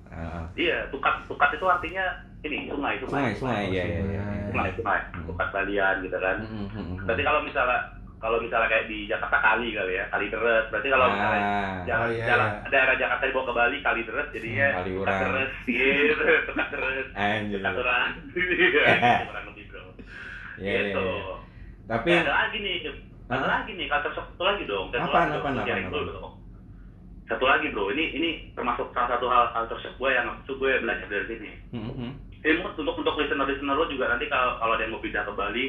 [0.09, 2.05] Ah, iya tukat tukat itu artinya
[2.41, 4.23] ini sungai sungai, sungai, iya iya iya.
[4.51, 5.01] sungai sungai.
[5.29, 6.37] Tukat balian gitu kan.
[6.43, 7.79] Mm, mm, mm, berarti kalau misalnya
[8.19, 12.03] kalau misalnya kayak di Jakarta Kali kali ya Kali Deres berarti kalau misalnya Ah, jalan,
[12.03, 12.67] Oh, iya, jalan iya.
[12.67, 15.07] daerah Jakarta dibawa ke Bali Kali Deres jadinya Hmm, Kaliurang.
[15.07, 17.59] Tukat Deres gitu Tukat Deres anjir.
[17.63, 19.83] Tukat Orang Iya, kurang lebih bro.
[20.59, 20.99] Iya, gitu.
[21.07, 21.35] iya.
[21.89, 22.75] Tapi Eh, ada lagi nih
[23.29, 23.49] ada Hah?
[23.61, 25.97] lagi nih shock satu lagi dong satu Apaan, lagi dong, apaan, gua apaan, sharing apaan?
[25.99, 26.33] dulu dong.
[27.29, 30.71] satu lagi bro ini ini termasuk salah satu hal culture shock gue yang itu gue
[30.79, 32.13] belajar dari sini Mm, mm.
[32.39, 35.33] ini untuk untuk listener listener lo juga nanti kalau kalau ada yang mau pindah ke
[35.35, 35.65] Bali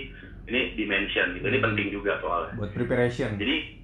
[0.45, 1.67] ini dimension gitu ini Hmm.
[1.67, 3.35] penting juga soalnya Buat preparation.
[3.35, 3.75] jadi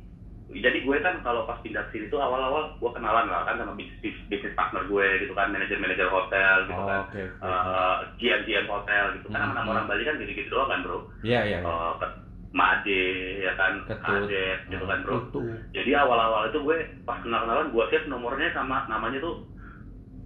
[0.55, 3.75] jadi gue kan kalau pas pindah ke sini tuh awal-awal gue kenalan lah kan sama
[3.75, 7.21] bisnis bisnis partner gue gitu kan manajer manajer hotel gitu Oh, kan oke.
[7.35, 7.43] oke.
[7.43, 9.71] uh, GM GM hotel gitu kan Hmm, nama hmm.
[9.73, 11.59] orang Bali kan gitu-gitu doang kan bro Iya iya.
[11.59, 11.67] iya.
[11.67, 12.23] uh, ke-
[12.55, 12.99] Made
[13.43, 13.83] ya kan.
[13.83, 15.27] Kadet gitu kan bro.
[15.75, 19.43] Jadi awal-awal itu gue pas kenal-kenalan gue save nomornya sama namanya tuh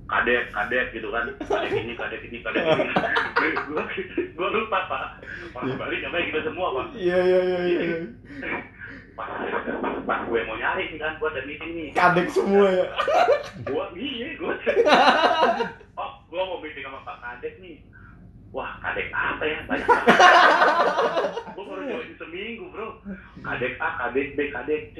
[0.05, 1.25] kadek kadek gitu kan.
[1.41, 2.93] Kadek ini kadek ini kadek ini.
[3.65, 3.83] Gue
[4.37, 5.25] gue lupa pak.
[5.57, 6.85] Orang Bali namanya gitu semua pak.
[6.93, 7.97] Iya iya iya iya.
[9.17, 9.27] pas,
[9.81, 11.89] pas, pas gue mau nyari nih kan gue ada meeting nih.
[11.97, 12.87] Kadek semua ya.
[13.65, 14.53] gue iya gue
[15.99, 17.88] oh gue mau meeting sama pak kadek nih
[18.49, 19.57] wah kadek apa ya?
[19.63, 19.87] Banyak
[21.53, 22.87] gue baru join seminggu bro.
[23.39, 24.97] Kadek A kadek B kadek C.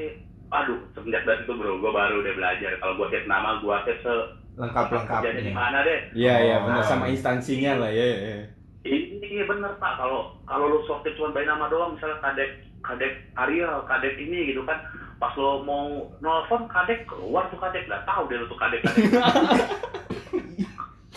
[0.50, 2.72] Aduh semenjak dari itu bro gue baru udah belajar.
[2.76, 4.16] Kalau gue set nama gue set se
[4.56, 5.54] Lengkap kerjanya di lengkapnya.
[5.56, 6.00] mana deh?
[6.14, 6.64] Iya iya Oh.
[6.66, 8.04] benar sama instansinya lah ya.
[8.04, 8.38] ya.
[8.82, 9.96] ini iya bener pak.
[9.96, 14.62] Kalau kalau lu sortir cuma by nama doang misalnya kadek kadek Ariel kadek ini gitu
[14.64, 14.84] kan.
[15.16, 15.88] Pas lo mau
[16.20, 17.88] nelfon kadek keluar tuh kadek.
[17.88, 19.08] Nggak tahu deh lu tuh kadek kadek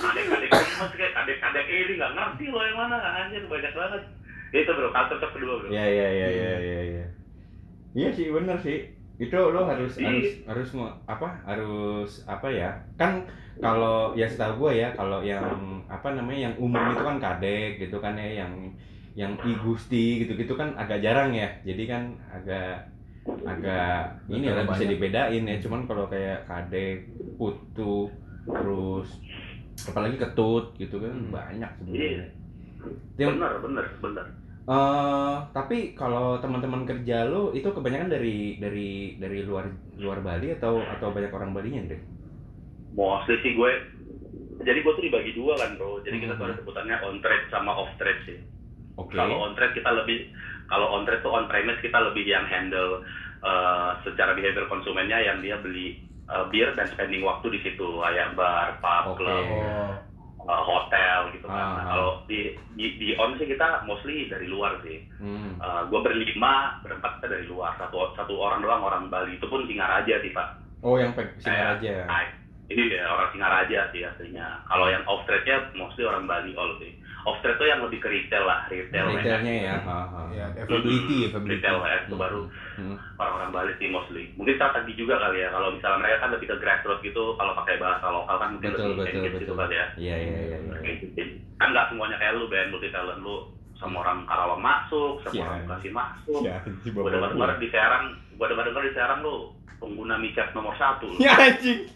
[0.02, 3.72] kadek kadek ini masih kayak kadek kadek ini nggak ngerti lo yang mana anjir banyak
[3.72, 4.02] banget
[4.52, 7.04] itu bro culture shock kedua bro Iya iya iya iya iya iya.
[7.92, 8.78] Iya sih bener sih.
[9.16, 10.08] Itu lo harus Iya.
[10.08, 11.28] harus harus mau apa?
[11.44, 12.72] Harus apa ya?
[12.96, 13.24] Kan
[13.60, 15.44] kalau ya setahu gue ya kalau yang
[15.86, 18.52] apa namanya yang umum itu kan kadek gitu kan ya yang
[19.12, 21.48] yang i gusti gitu-gitu kan agak jarang ya.
[21.62, 22.88] Jadi kan agak
[23.44, 25.56] agak ini lah bisa dibedain ya.
[25.60, 28.08] Cuman kalau kayak kadek, putu,
[28.44, 29.08] terus
[29.82, 31.30] apalagi ketut gitu kan Hmm.
[31.30, 31.78] banyak Iya.
[31.80, 32.26] sebenarnya.
[33.16, 34.26] Yang- bener bener bener
[34.62, 39.66] Eh, tapi kalau teman-teman kerja lo itu kebanyakan dari dari dari luar
[39.98, 41.98] luar Bali atau atau banyak orang Balinya deh?
[42.92, 43.70] mostly sih gue
[44.61, 46.48] jadi gue tuh dibagi dua kan bro jadi kita tuh Mhm.
[46.48, 48.38] ada sebutannya on trade sama off trade sih
[48.94, 49.16] Oke.
[49.16, 50.30] Kalau on trade kita lebih
[50.68, 53.02] kalau on trade tuh on premise kita lebih yang handle
[53.40, 58.35] uh, secara behavior konsumennya yang dia beli uh, bir dan spending waktu di situ kayak
[58.38, 59.24] bar, pub, Oke.
[59.24, 59.46] club,
[60.46, 61.66] uh, hotel gitu kan.
[61.78, 61.85] Ah.
[61.94, 65.02] kalau di, di di on sih kita mostly dari luar sih.
[65.18, 65.58] Hmm.
[65.58, 67.74] Uh, gue berlima, berempat kita dari luar.
[67.78, 70.48] Satu satu orang doang orang Bali itu pun Singaraja sih pak.
[70.82, 71.94] Oh yang pek Kayak- aja.
[72.11, 72.22] Nah,
[72.66, 74.66] ini ya orang Singaraja sih aslinya.
[74.66, 76.90] Kalau yang off trade nya mostly orang Bali all sih.
[77.22, 79.14] Off trade tuh yang lebih ke retail lah, retail.
[79.14, 79.74] Retailnya ya.
[80.32, 81.54] Ya, availability, availability.
[81.54, 82.96] Retail ya, itu baru Hmm.
[83.14, 84.32] orang-orang Bali sih mostly.
[84.35, 85.52] Mungkin strategi juga kali ya.
[85.52, 88.96] Kalau misalnya mereka kan lebih ke grassroots gitu, kalau pakai bahasa lokal kan mungkin Betul
[88.98, 89.87] lebih betul gitu kali ya.
[89.94, 90.56] Iya iya iya.
[90.58, 90.78] iya.
[90.98, 91.22] Gitu.
[91.56, 92.72] Kan nggak semuanya kayak lu, Ben.
[92.72, 93.37] Multi talent lu
[93.76, 95.42] sama orang Karawang masuk, sama Iya.
[95.44, 96.40] orang Bekasi masuk.
[96.42, 98.04] Ya, si Gua bapak dengar di Serang,
[98.35, 99.37] gua dengar dengar di Serang lu
[99.78, 101.06] pengguna micet nomor satu.
[101.18, 101.87] Ya anjing.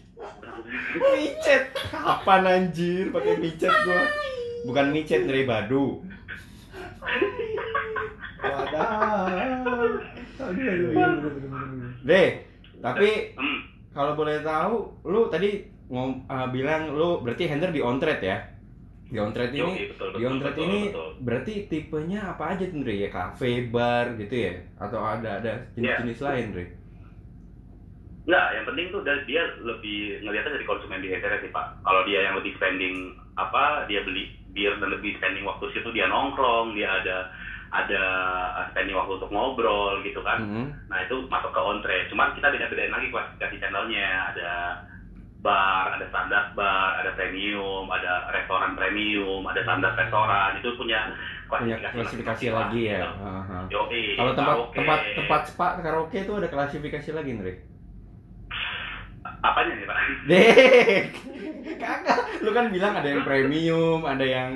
[0.95, 1.63] Micet.
[1.89, 4.01] Kapan anjir pakai micet gua?
[4.65, 6.01] Bukan micet dari Badu.
[8.37, 9.27] Wadah.
[12.05, 12.29] Deh,
[12.79, 13.59] tapi Hmm.
[13.91, 14.75] kalau boleh tahu,
[15.09, 18.37] lu tadi ngom uh, bilang lu berarti handler di on trade ya?
[19.07, 21.09] Di on trade ini, betul, di on trade betul, ini betul.
[21.23, 22.83] berarti tipenya apa aja tuh?
[22.91, 24.53] Ya cafe, bar gitu ya?
[24.77, 26.65] Atau ada ada jenis-jenis lain Dre?
[28.27, 31.65] Enggak, yang penting tuh dia lebih ngelihatnya dari konsumen behavior sih Pak.
[31.79, 36.09] Kalau dia yang lebih spending apa, dia beli bir dan lebih spending waktu situ dia
[36.09, 37.29] nongkrong, dia ada
[37.69, 38.03] ada
[38.73, 40.41] spending waktu untuk ngobrol gitu kan.
[40.41, 40.65] Mhm.
[40.89, 42.09] Nah itu masuk ke on trade.
[42.09, 44.33] Cuman kita beda-bedain lagi klasifikasi channelnya.
[44.33, 44.49] Ada
[45.45, 50.57] bar, ada standar bar, ada premium, ada restoran premium, ada standar restoran.
[50.57, 51.13] Itu punya
[51.51, 52.99] klasifikasi, klasifikasi lagi ya.
[53.05, 53.11] gitu.
[53.21, 53.57] Aha.
[53.69, 57.76] Yoi, Kalau tempat tempat tempat spa karaoke itu ada klasifikasi lagi Dre?
[59.39, 59.97] Apanya nih Pak?
[60.25, 61.03] Dek,
[61.75, 62.17] kagak.
[62.41, 64.49] Lu kan bilang ada yang premium, ada yang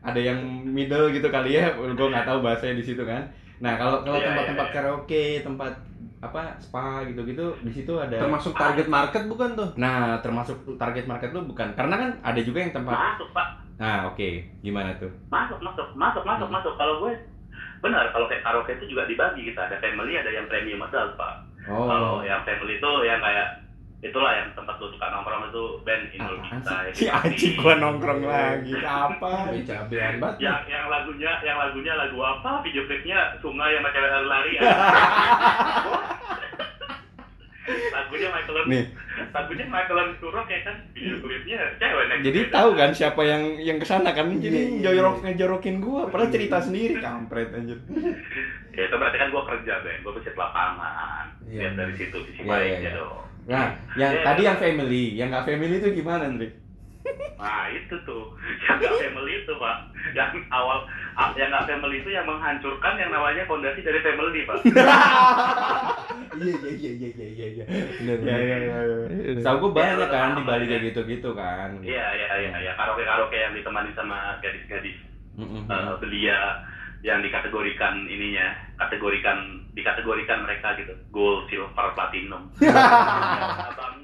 [0.00, 1.72] ada yang middle gitu kali ya.
[1.74, 3.24] Gue nggak tahu bahasanya di situ kan.
[3.58, 4.76] Nah kalau kalau Iya, tempat-tempat iya, iya.
[4.76, 5.72] karaoke, tempat
[6.20, 8.16] apa spa gitu-gitu di situ ada.
[8.16, 9.68] Termasuk target market bukan tuh?
[9.76, 11.72] Nah termasuk target market lu bukan?
[11.72, 12.96] Karena kan ada juga yang tempat.
[12.96, 13.48] Masuk Pak.
[13.74, 14.28] Nah oke,
[14.60, 15.10] gimana tuh?
[15.28, 16.54] masuk masuk masuk masuk Hmm.
[16.54, 17.12] masuk kalau gue
[17.80, 21.44] benar kalau kayak karaoke itu juga dibagi kita ada family ada yang premium adult pak
[21.64, 21.84] Oh.
[21.84, 23.60] kalau yang family itu yang kayak
[24.04, 26.92] itulah yang tempat lu suka nongkrong itu band Indul Apaan Kita?
[26.92, 28.76] Si anjing gua nongkrong lagi.
[29.08, 29.48] Apa?
[29.58, 30.44] Cabean banget.
[30.44, 34.60] yang yang lagunya yang lagunya lagu apa video klipnya sungai yang cewek lari ya.
[37.64, 38.84] lagunya Michael Nih,
[39.32, 42.54] lagunya Michael Turok ya kan video klipnya cewek jadi sepeda.
[42.54, 44.28] tahu kan siapa yang yang ke sana kan?
[44.36, 45.24] Jadi Iya, iya, jorok iya.
[45.24, 46.02] ngejorokin gua.
[46.06, 47.80] Padahal cerita sendiri kampret anjir.
[48.70, 51.58] ya itu berarti kan gue kerja Ben gue visit lapangan Iya.
[51.62, 52.98] lihat dari situ sisi Iya, baiknya iya, iya.
[52.98, 54.24] dong Nah, yang Iya.
[54.24, 56.48] tadi yang family, yang nggak family itu gimana, Andre?
[57.34, 59.76] Nah itu tuh yang nggak family itu pak,
[60.12, 64.56] yang awal ah, yang nggak family itu yang menghancurkan yang namanya fondasi dari family pak.
[66.34, 67.64] Iya iya iya iya iya iya iya.
[68.00, 69.40] Benar Ya, ya, ya, ya.
[69.40, 70.68] Tahu gue banyak Iya, kan di sama, Bali ya.
[70.68, 71.70] kayak gitu-gitu kan.
[71.78, 74.98] Iya iya iya iya karaoke karaoke yang ditemani sama gadis-gadis
[75.38, 76.40] eh, belia
[77.04, 79.36] yang dikategorikan ininya, kategorikan
[79.70, 82.48] dikategorikan mereka gitu, gold, silver, platinum.
[83.68, 84.00] Abang.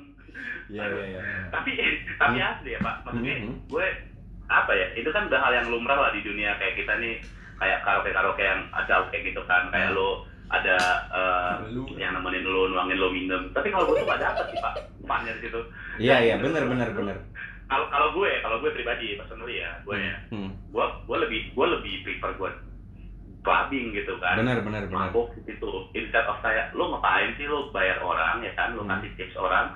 [0.69, 1.21] Iya, iya, iya.
[1.51, 1.73] Tapi
[2.15, 3.55] tapi asli ya pak, maksudnya Mhm.
[3.67, 3.87] gue
[4.47, 7.19] apa ya itu kan udah hal yang lumrah lah di dunia kayak kita nih
[7.57, 10.75] kayak karaoke karaoke yang ada kayak gitu kan kayak lo ada
[11.71, 11.87] Lu.
[11.95, 15.33] yang nemenin lo nuangin lo minum tapi kalau gue tuh gak dapet sih pak funnya
[15.33, 15.61] di situ
[15.97, 17.17] Iya, iya, benar, benar, benar.
[17.69, 20.51] kalau kalau gue kalau gue pribadi personally ya gue ya Hmm.
[20.51, 22.51] gue gue lebih gue lebih prefer gue
[23.41, 25.09] clubbing gitu kan Benar, benar, benar.
[25.09, 28.93] mabuk gitu instead of kayak lo ngapain sih lo bayar orang ya kan lo Hmm.
[28.95, 29.73] kasih tips orang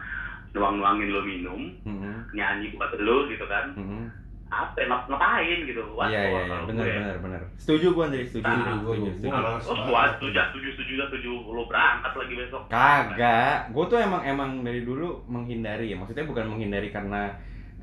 [0.52, 2.30] nuang nuangin lo minum Mm-mm.
[2.30, 4.06] nyanyi buat lo gitu kan Mm-mm.
[4.46, 6.94] apa ngap- ngapain gitu What Iya, iya, iya, benar, gue.
[6.94, 7.42] benar, benar.
[7.56, 9.26] Setuju gue, Andre, setuju, Nah, setuju, gua- setuju, setuju.
[9.26, 12.62] gua- Oh, gua setuju, setuju, setuju, setuju, lu berangkat lagi besok.
[12.68, 15.96] Kagak, gue tuh emang emang dari dulu menghindari ya.
[15.96, 17.34] Maksudnya bukan menghindari karena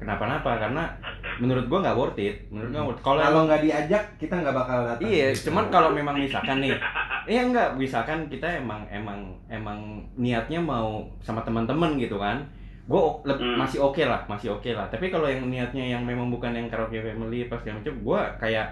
[0.01, 0.83] kenapa-napa, karena
[1.37, 2.49] menurut gue nggak worth it.
[2.49, 3.01] Menurut gue worth.
[3.05, 5.05] Kalau Kalau nggak diajak kita nggak bakal datang.
[5.05, 6.73] Iya, cuman kalau memang misalkan nih,
[7.29, 12.41] iya enggak, misalkan kita emang emang emang niatnya mau sama teman-teman gitu kan,
[12.89, 13.61] gue Hmm.
[13.61, 14.89] masih oke lah, masih oke lah.
[14.89, 18.67] Tapi kalau yang niatnya yang memang bukan yang karaoke family pas segala macam, gue kayak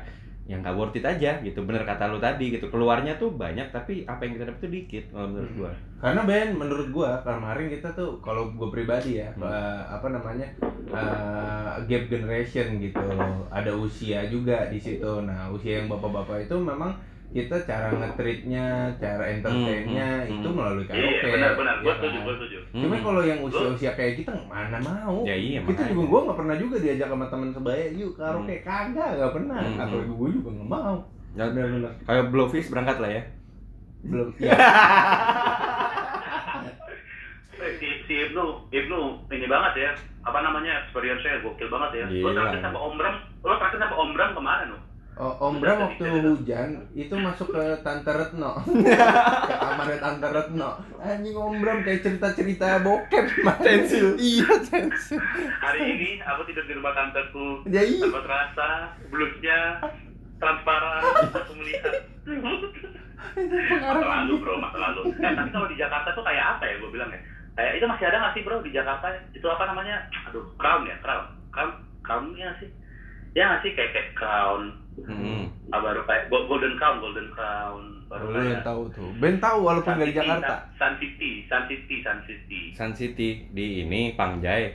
[0.49, 1.61] yang nggak worth it aja gitu.
[1.61, 5.03] Bener kata lu tadi gitu, keluarnya tuh banyak tapi apa yang kita dapat tuh dikit
[5.13, 5.71] kalau menurut gue.
[5.99, 9.45] Karena Ben, menurut gua kemarin kita tuh kalau gua pribadi ya, Hmm.
[9.45, 10.47] eh, apa namanya
[10.89, 13.05] eh, gap generation gitu,
[13.53, 15.11] ada usia juga di situ.
[15.21, 16.97] Nah usia yang bapak-bapak itu memang
[17.29, 18.65] kita cara nge-treatnya,
[18.97, 20.57] cara entertainnya Hmm, hmm, itu hmm.
[20.57, 21.29] melalui Iya, karaoke.
[21.29, 21.75] benar, benar.
[21.75, 21.97] ya Gua kan?
[22.01, 22.57] setuju, gua setuju.
[22.71, 23.05] Cuma Hmm.
[23.05, 25.17] kalau yang usia-usia kayak kita mana mau?
[25.21, 29.09] ya iya kita juga gua nggak pernah juga diajak sama teman sebaya yuk karaoke kagak
[29.15, 30.11] nggak pernah Hmm, atau hmm.
[30.11, 30.97] gue juga nggak mau
[31.29, 31.45] Ya,
[32.03, 33.23] kayak Blowfish berangkat lah ya.
[34.01, 34.55] belum ya
[37.79, 39.91] si, si Ibnu, Ibnu ini banget ya.
[40.23, 40.83] Apa namanya?
[40.83, 42.05] Experience-nya gokil banget ya.
[42.07, 42.39] Lo Gila.
[42.49, 44.77] terakhir sama Om Bram, lo terakhir sama Om Bram ke mana lo?
[45.19, 48.63] Oh, Om Bram waktu hujan itu masuk ke Tante Retno
[49.51, 53.27] ke kamarnya Tante Retno anjing Om Bram kayak cerita-cerita bokep
[53.59, 54.15] Tensil.
[54.31, 55.19] iya tensil
[55.59, 58.69] Hari ini aku tidur di rumah tanteku ya iya tanpa terasa,
[59.11, 59.59] blusnya
[60.39, 61.03] transparan,
[61.35, 61.93] aku melihat.
[62.23, 65.11] masa lalu bro, masa lalu.
[65.19, 67.19] Eh, tapi kalau di Jakarta tuh kayak apa ya gue bilang ya?
[67.59, 69.07] Kayak itu masih ada nggak sih bro di Jakarta?
[69.35, 70.07] Itu apa namanya?
[70.31, 71.27] Aduh, crown ya, crown.
[71.51, 71.71] Crown,
[72.07, 72.71] crownnya sih.
[73.35, 75.47] Ya nggak sih kayak kayak crown, Hmm.
[75.67, 79.37] ah, baru kayak go- golden crown, golden crown, baru lu yang kayak tahu tuh Ben
[79.37, 82.61] tahu walaupun dari Jakarta Sun City, Sun City, Sun City.
[82.73, 84.73] Sun City di ini Pangjai.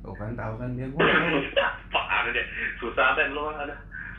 [0.00, 1.38] oh kan tahu kan dia gua tahu.
[1.90, 3.76] Apaan gimana deh susah Ben lu ada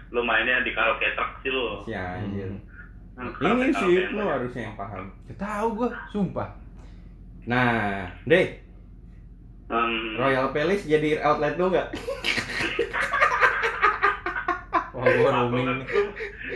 [0.10, 2.50] lu mainnya di karaoke truck sih lu Si anjir.
[3.14, 4.32] Hmm, Ini karaoke si yang Ibnu banyak.
[4.32, 5.06] harusnya yang paham.
[5.26, 6.50] Gak tahu gue, sumpah.
[7.46, 8.48] Nah, deh,
[9.66, 11.90] Hmm, Royal Palace jadi outlet lu nggak?
[14.96, 15.86] Wah, roaming nih.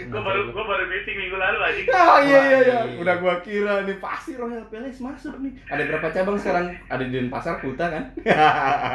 [0.07, 1.81] Gue baru gue baru meeting minggu lalu aja.
[1.91, 2.79] Oh iya iya iya.
[2.79, 5.59] Wah, Udah gua kira nih pasti Royal Palace masuk nih.
[5.67, 6.65] Ada berapa cabang sekarang?
[6.87, 8.03] Ada di Denpasar Kuta kan?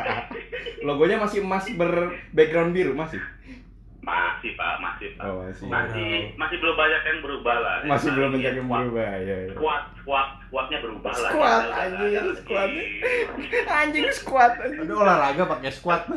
[0.86, 1.92] Logonya masih emas ber
[2.30, 3.20] background biru masih.
[4.00, 5.24] Masih pak, masih pak.
[5.24, 5.64] Oh, masih.
[5.64, 7.76] Masih masih belum banyak yang berubah lah.
[7.84, 9.16] Masih belum banyak yang Squad- berubah ya.
[9.18, 9.36] ya.
[9.50, 11.30] Squad, squad, squadnya berubah lah.
[11.32, 12.68] Squad, nggak ada squad.
[13.66, 14.52] Anjing squad.
[14.56, 16.02] Ada olahraga pakai squat.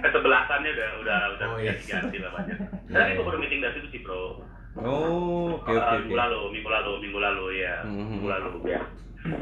[0.00, 1.72] Kesebelasannya udah udah udah Oh, iya.
[1.74, 2.58] diganti lah banyak.
[2.88, 3.14] Tapi iya.
[3.14, 4.40] gue baru meeting dari itu sih bro.
[4.74, 6.18] Oh, oke Eh, oke minggu oke.
[6.18, 8.80] lalu, minggu lalu, minggu lalu ya, minggu lalu ya.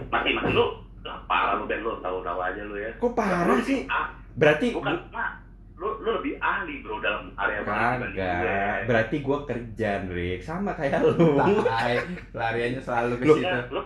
[0.06, 0.66] Masih masih lu
[1.02, 2.90] lah, parah lu Ben lu tahu tahu aja lu ya.
[2.94, 3.82] Kok parah Lu sih?
[3.82, 5.30] lebih ah- Berarti bukan mak
[5.74, 8.86] lu lu lebih ahli bro dalam area kagak.
[8.86, 10.40] Berarti gua kerja, Rick.
[10.40, 11.40] Sama kayak lu.
[11.60, 11.96] Tai,
[12.30, 13.80] lariannya selalu ke situ.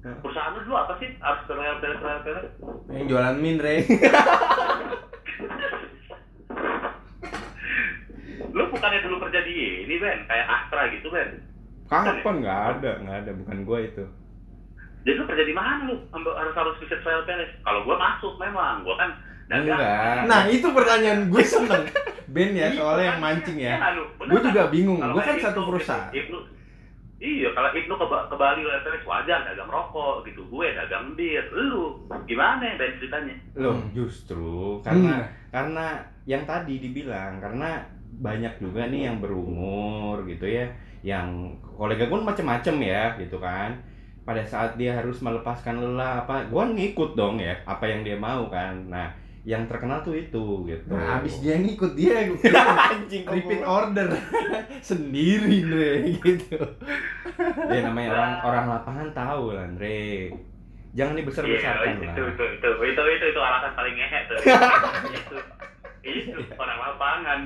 [0.00, 2.48] Ya, perusahaan lu dulu apa sih harus Palace Royal Palace?
[2.88, 3.84] Yang jualan min, Re.
[8.50, 11.44] Lu bukannya dulu kerja di ini Ben, kayak Astra gitu Ben?
[11.86, 13.30] Kapan nggak ada, nggak ada.
[13.44, 14.04] Bukan gua itu.
[15.04, 15.96] Jadi lu kerja di mana lu?
[16.12, 17.54] Harus harus visit Royal Palace.
[17.60, 19.10] Kalau gua masuk memang, gua kan
[19.52, 19.76] dagang.
[19.76, 20.24] Enggak.
[20.30, 21.84] Nah, itu pertanyaan gue seneng.
[22.34, 23.74] Ben ya, Iya, soalnya yang mancing ya.
[24.22, 24.54] Gue kan?
[24.54, 25.02] juga bingung.
[25.02, 26.10] Kalau Gue kan satu Ibnu, perusahaan.
[27.20, 30.40] Iya, kalau Ibnu ke, ke Bali Palace wajar dagang rokok gitu.
[30.48, 31.44] Gue dagang bir.
[31.52, 33.36] Lu gimana Ben ceritanya?
[33.60, 33.92] Loh, Hmm.
[33.92, 35.28] justru karena Hmm.
[35.52, 35.86] karena
[36.24, 37.84] yang tadi dibilang karena
[38.24, 40.64] banyak juga nih yang berumur gitu ya,
[41.04, 41.28] yang
[41.76, 43.76] kolega gue macem-macem ya gitu kan.
[44.24, 48.48] Pada saat dia harus melepaskan lelah apa, gue ngikut dong ya apa yang dia mau
[48.48, 48.72] kan.
[48.88, 49.12] Nah,
[49.50, 50.86] yang terkenal tuh itu gitu.
[50.88, 52.30] Nah, abis dia ngikut dia
[52.94, 54.06] anjing repeat order
[54.88, 56.54] sendiri, Re, gitu.
[57.66, 60.30] Ya namanya orang orang lapangan tahu lah, Andre.
[60.90, 62.14] Jangan dibesar-besarkan Iya, lah.
[62.14, 64.38] itu, itu, itu, itu, itu, itu, alasan paling ngehe tuh.
[65.10, 65.36] itu,
[66.02, 67.38] itu orang lapangan.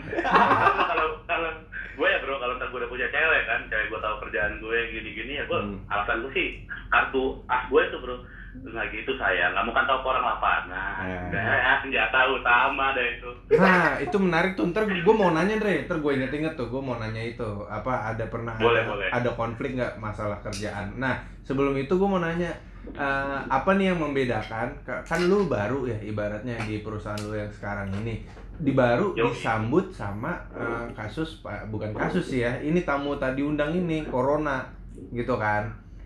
[0.85, 1.51] kalau kalau
[1.95, 4.79] gue ya bro, kalau ntar gue udah punya cewek kan, cewek gue tahu kerjaan gue
[4.91, 5.77] gini-gini ya gue, Hmm.
[5.87, 6.49] alasan gue sih
[6.89, 8.17] kartu as gue itu bro.
[8.55, 11.03] Nggak gitu saya, nggak mau kan tahu orang lapangan.
[11.03, 11.35] Eh.
[11.35, 13.31] Nah, senjata utama deh itu.
[13.55, 14.71] Nah, itu menarik tuh.
[14.71, 15.83] Ntar gue mau nanya, Dre.
[15.85, 16.71] Ntar gue inget-inget tuh.
[16.71, 17.43] Gue mau nanya itu.
[17.65, 19.09] Apa ada pernah Boleh, ada, boleh.
[19.11, 20.95] ada konflik nggak masalah kerjaan?
[20.95, 22.55] Nah, sebelum itu gue mau nanya.
[22.85, 24.69] eh, apa nih yang membedakan?
[24.85, 28.21] Ka- Kan lu baru ya ibaratnya di perusahaan lu yang sekarang ini.
[28.55, 29.27] Di baru Yo.
[29.27, 32.53] disambut sama eh, kasus bukan kasus sih ya.
[32.55, 34.69] Ini tamu tadi undang ini corona
[35.11, 35.65] gitu kan.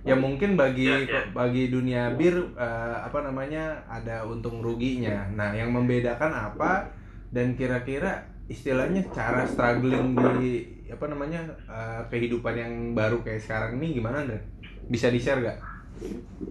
[0.08, 1.22] Ya mungkin bagi Ya, ya.
[1.36, 5.28] bagi dunia bir eh, apa namanya ada untung ruginya.
[5.38, 6.88] Nah, yang membedakan apa
[7.34, 14.00] dan kira-kira istilahnya cara struggling di apa namanya eh, kehidupan yang baru kayak sekarang ini
[14.00, 14.40] gimana Andre?
[14.88, 15.58] Bisa di share gak?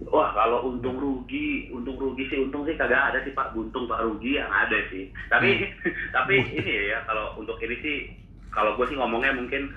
[0.08, 4.00] Wah kalau untung rugi, untung rugi sih untung sih kagak ada sih pak, buntung pak
[4.04, 5.08] rugi yang ada sih.
[5.28, 5.48] Tapi
[6.16, 7.96] tapi ini ya kalau untuk ini sih
[8.52, 9.72] kalau gue sih ngomongnya mungkin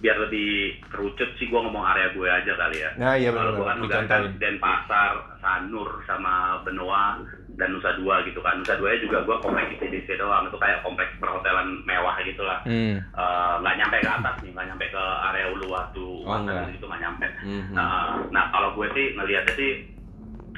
[0.00, 2.90] biar lebih kerucut sih gue ngomong area gue aja kali ya.
[2.96, 5.12] Nah iya Kalau gue kan udah kan Denpasar,
[5.44, 7.20] Sanur sama Benoa
[7.54, 8.58] dan Nusa Dua gitu kan.
[8.60, 12.64] Nusa Dua juga gue kompleks di DC doang itu kayak kompleks perhotelan mewah gitu lah.
[12.64, 12.96] Hmm.
[13.00, 16.72] Eh, nggak nyampe ke atas nih, nggak nyampe ke area Uluwatu, Oh, enggak.
[16.72, 17.26] gitu nggak nyampe.
[17.44, 17.72] Mhm.
[17.76, 19.70] Nah, nah kalau gue sih ngelihatnya sih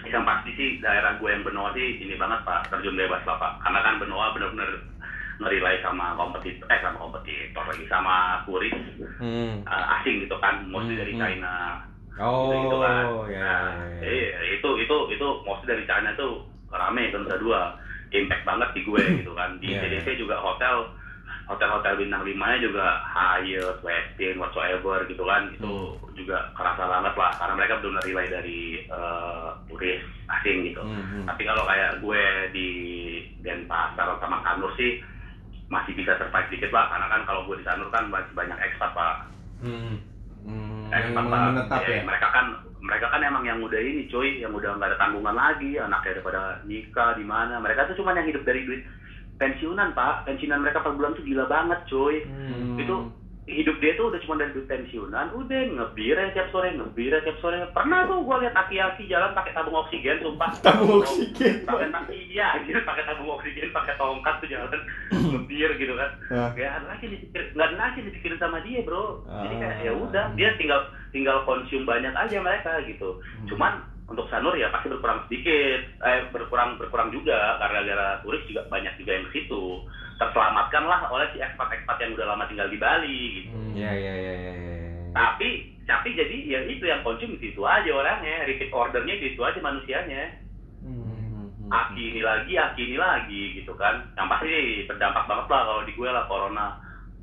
[0.06, 3.52] yang pasti sih daerah gue yang Benoa sih ini banget pak terjun bebas lah pak
[3.58, 4.70] karena kan Benoa bener-bener
[5.38, 8.72] ngerilai sama kompetitor eh sama kompetitor lagi sama turis
[9.16, 9.60] Hmm.
[9.60, 11.20] eh, asing gitu kan mostly dari Hmm.
[11.20, 11.54] China
[12.16, 13.40] Oh, gitu kan ya.
[13.44, 14.08] nah, ya, ya.
[14.08, 17.76] iya itu itu itu mostly dari China tuh rame Nusa Dua
[18.08, 20.88] impact banget di gue gitu kan di Iya, CDC juga hotel
[21.46, 26.10] hotel-hotel bintang limanya juga Hyatt, Westin, whatsoever gitu kan itu Hmm.
[26.12, 30.82] juga kerasa banget lah karena mereka benar relay dari eh, turis asing gitu.
[30.82, 31.22] Mhm.
[31.24, 32.68] Tapi kalau kayak gue di
[33.38, 34.98] Denpasar sama Kanur sih
[35.66, 38.90] masih bisa survive dikit lah karena kan kalau gue di Sanur kan masih banyak ekspat
[38.94, 39.16] pak.
[39.62, 39.98] Hmm.
[40.46, 40.94] Hmm.
[40.94, 41.42] Ekspat, Pak.
[41.50, 42.02] menetap Eh, ya?
[42.06, 42.46] Mereka kan
[42.78, 46.62] mereka kan emang yang udah ini cuy, yang udah nggak ada tanggungan lagi, anaknya daripada
[46.62, 47.58] nikah di mana.
[47.58, 48.86] Mereka tuh cuma yang hidup dari duit
[49.42, 52.22] pensiunan pak, pensiunan mereka per bulan tuh gila banget cuy.
[52.22, 52.78] Hmm.
[52.78, 53.10] Itu
[53.46, 57.30] hidup dia tuh udah cuma dari duit pensiunan, udah ngebir aja tiap sore, ngebir aja
[57.30, 57.62] tiap sore.
[57.70, 60.50] Pernah tuh gua lihat aki-aki jalan pakai tabung oksigen, sumpah.
[60.66, 61.62] Tabung oksigen.
[61.62, 61.86] Pakai
[62.26, 64.80] iya, anjir pakai tabung oksigen, pakai tongkat tuh jalan
[65.30, 66.10] ngebir gitu kan.
[66.34, 66.50] Ah.
[66.58, 69.22] Gak ada lagi dipikir, nggak ada lagi dipikirin sama dia bro.
[69.24, 69.84] Jadi kayak Ah.
[69.86, 70.80] ya udah, dia tinggal
[71.14, 73.22] tinggal konsum banyak aja mereka gitu.
[73.22, 73.46] Hmm.
[73.46, 73.72] Cuman
[74.06, 78.94] untuk Sanur ya pasti berkurang sedikit, eh berkurang berkurang juga karena gara turis juga banyak
[78.98, 79.82] juga yang ke situ.
[80.16, 83.48] Terselamatkanlah oleh si ekspat-ekspat yang udah lama tinggal di Bali gitu.
[83.76, 84.32] Iya iya iya.
[85.12, 85.48] Tapi
[85.86, 89.60] tapi jadi ya itu yang konsum di situ aja orangnya, repeat ordernya di situ aja
[89.60, 90.40] manusianya.
[90.82, 91.68] Hmm.
[91.68, 94.08] Aki ini lagi, aki ini lagi gitu kan.
[94.16, 94.52] Yang pasti
[94.88, 96.66] berdampak banget lah kalau di gue lah corona.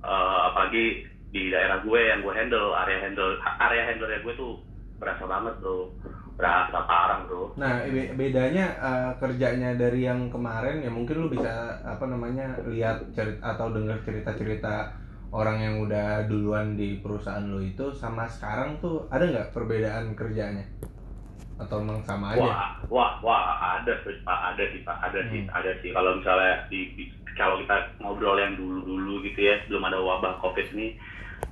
[0.03, 0.85] Eh, apalagi
[1.33, 4.61] di daerah gue yang gue handle, area handle area handle gue tuh
[5.01, 5.89] berasa banget bro,
[6.33, 7.53] berasa parah bro.
[7.55, 13.13] Nah, be- bedanya eh, kerjanya dari yang kemarin ya mungkin lu bisa apa namanya lihat
[13.13, 14.89] cerita atau dengar cerita-cerita
[15.33, 20.65] orang yang udah duluan di perusahaan lu itu sama sekarang tuh ada nggak perbedaan kerjanya?
[21.57, 22.41] Atau emang sama aja?
[22.41, 23.41] Wah, wah, wah,
[23.77, 25.89] ada sih pak, ada sih pak, ada sih, ada sih.
[25.93, 30.65] Kalau misalnya di, di- kalau kita ngobrol yang dulu-dulu gitu ya, sebelum ada wabah covid
[30.73, 30.97] ini,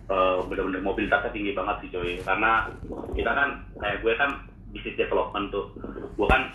[0.09, 2.17] eh, bener-bener mobilitasnya tinggi banget sih coy.
[2.21, 2.69] Karena
[3.13, 4.31] kita kan, kayak gue kan
[4.71, 5.65] bisnis development tuh,
[6.15, 6.51] gue kan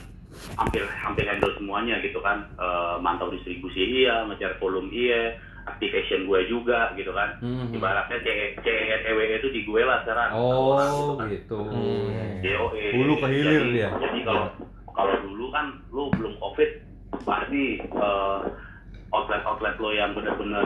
[0.57, 5.37] hampir hampir handle semuanya gitu kan, Eh, mantau distribusi iya, ngejar volume iya,
[5.67, 7.37] activation gue juga gitu kan.
[7.43, 7.75] Mhm.
[7.77, 8.29] Ibaratnya C
[8.61, 10.31] CEW itu di gue lah sekarang.
[10.33, 11.27] Oh Gitu kan.
[11.33, 11.61] gitu.
[11.69, 12.41] Hmm.
[12.41, 12.85] DOE.
[12.95, 13.89] Hulu ke hilir jadi, dia.
[13.99, 14.45] Jadi kalau
[14.95, 16.71] kalau dulu kan lu belum covid
[17.25, 18.39] pasti eh,
[19.11, 20.65] outlet-outlet lo yang benar-benar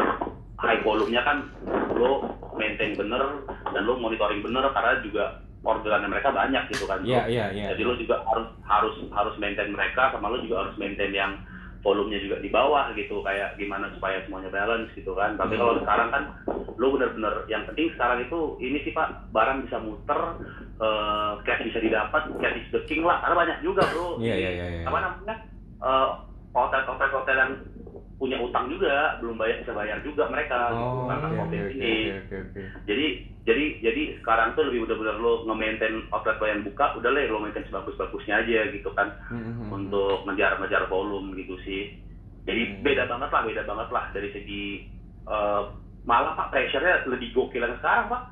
[0.61, 1.48] high volume-nya kan
[1.96, 5.24] lo maintain bener dan lo monitoring bener karena juga
[5.61, 7.04] orderannya mereka banyak gitu kan.
[7.04, 7.66] Iya iya iya.
[7.76, 11.36] Jadi lo juga harus harus harus maintain mereka sama lo juga harus maintain yang
[11.80, 15.36] volumenya juga di bawah gitu kayak gimana supaya semuanya balance gitu kan.
[15.36, 15.61] Tapi Hmm.
[15.64, 16.22] kalau sekarang kan
[16.76, 20.20] lo bener-bener yang penting sekarang itu ini sih pak barang bisa muter,
[20.80, 24.20] eh cash bisa didapat, cash is the king lah karena banyak juga bro.
[24.20, 24.66] Iya iya iya.
[24.80, 24.84] iya.
[24.88, 25.34] Apa namanya
[25.80, 26.08] eh,
[26.52, 27.52] hotel-hotel hotel yang
[28.20, 31.92] punya utang juga belum bayar bisa bayar juga mereka Oh, gitu karena covid oke ini
[32.20, 32.62] oke oke.
[32.84, 33.06] jadi
[33.48, 37.40] jadi jadi sekarang tuh lebih bener-bener lo nge-maintain outlet lo yang buka udah lah lo
[37.40, 39.72] maintain sebagus-bagusnya aja gitu kan Mhm.
[39.72, 41.96] untuk ngejar-ngejar volume gitu sih
[42.44, 42.84] jadi Hmm.
[42.84, 44.64] beda banget lah beda banget lah dari segi
[45.24, 45.62] eh,
[46.04, 48.22] malah pak pressure-nya lebih gokil yang sekarang pak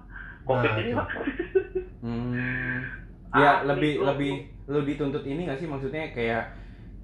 [0.45, 1.09] covid Nah, ini pak
[2.05, 2.85] Hmm.
[3.41, 4.33] Ya lebih lebih
[4.69, 6.49] lu dituntut ini nggak sih maksudnya kayak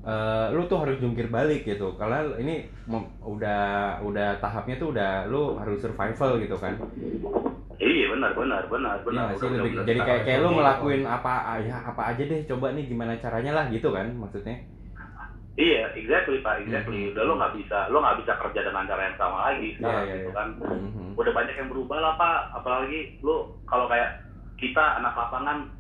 [0.04, 1.96] eh, lu tuh harus jungkir balik gitu.
[1.96, 2.68] Karena ini
[3.24, 3.62] udah
[4.04, 6.76] udah tahapnya tuh udah lu harus survival gitu kan.
[7.82, 10.48] iya benar benar benar Iya benar nggak sih Udah lebih bener-bener jadi kayak kayak lu
[10.54, 14.56] ngelakuin apa ya apa aja deh coba nih gimana caranya lah gitu kan maksudnya.
[15.54, 16.98] Iya, exactly pak, exactly.
[17.06, 17.10] Mhm.
[17.14, 20.10] Udah lo nggak bisa, lo nggak bisa kerja dengan cara yang sama lagi sekarang Iya,
[20.10, 20.34] iya, gitu iya.
[20.34, 20.48] kan.
[20.58, 21.06] Mhm.
[21.14, 24.18] Udah banyak yang berubah lah pak, apalagi lo kalau kayak
[24.58, 25.70] kita anak lapangan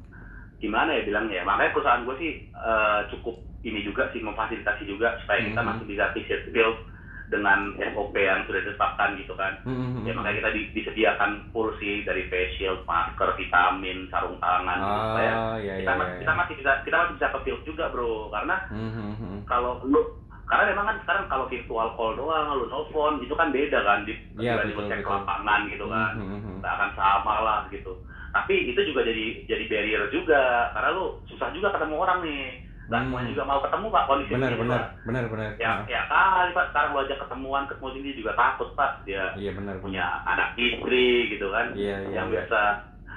[0.62, 1.44] gimana ya bilangnya ya.
[1.46, 3.34] Makanya perusahaan gue sih eh, cukup
[3.64, 5.66] ini juga sih memfasilitasi juga supaya kita Mhm.
[5.66, 6.76] masih bisa visit build
[7.24, 9.56] dengan SOP yang sudah ditetapkan gitu kan.
[9.64, 10.04] Mhm.
[10.04, 11.40] Ya makanya kita di- disediakan
[11.80, 15.98] sih dari face shield, masker, vitamin, sarung tangan gitu supaya Ah, iya kita, iya.
[15.98, 19.48] masih, kita masih bisa kita masih bisa ke field juga bro karena Mhm.
[19.48, 20.04] kalau lu
[20.44, 24.12] karena memang kan sekarang kalau virtual call doang lu nelfon itu kan beda kan di
[24.36, 25.12] Iya, dibanding betul, lu cek betul.
[25.16, 26.52] lapangan gitu kan Mhm.
[26.60, 27.92] nggak akan sama lah gitu
[28.28, 33.00] tapi itu juga jadi jadi barrier juga karena lu susah juga ketemu orang nih nggak
[33.00, 33.30] Hmm.
[33.30, 34.90] juga mau ketemu pak kondisi Benar ini, benar Pak.
[35.02, 35.50] benar benar.
[35.56, 39.50] ya ya kali pak sekarang lu ajak ketemuan ketemu sini juga takut pak dia Iya
[39.52, 42.12] benar punya anak istri gitu kan Iya iya.
[42.12, 42.34] yang iya.
[42.34, 42.60] biasa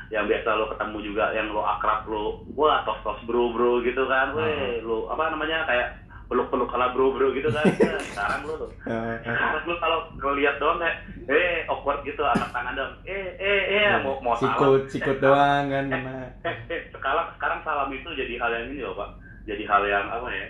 [0.07, 4.03] yang biasa lo ketemu juga yang lo akrab lo wah tos tos bro bro gitu
[4.03, 4.39] kan Hmm.
[4.39, 5.87] weh lo apa namanya kayak
[6.25, 9.19] peluk peluk kala bro bro gitu kan Nah, sekarang lo tuh Eh, eh.
[9.25, 10.95] sekarang lo kalau lo lihat doang kayak
[11.27, 15.67] eh awkward gitu angkat tangan dong eh eh eh mau mau salam sikut sikut doang
[15.67, 16.31] kan kena.
[16.41, 19.11] eh, eh, sekarang sekarang salam itu jadi hal yang ini loh pak
[19.47, 20.47] jadi hal yang apa ya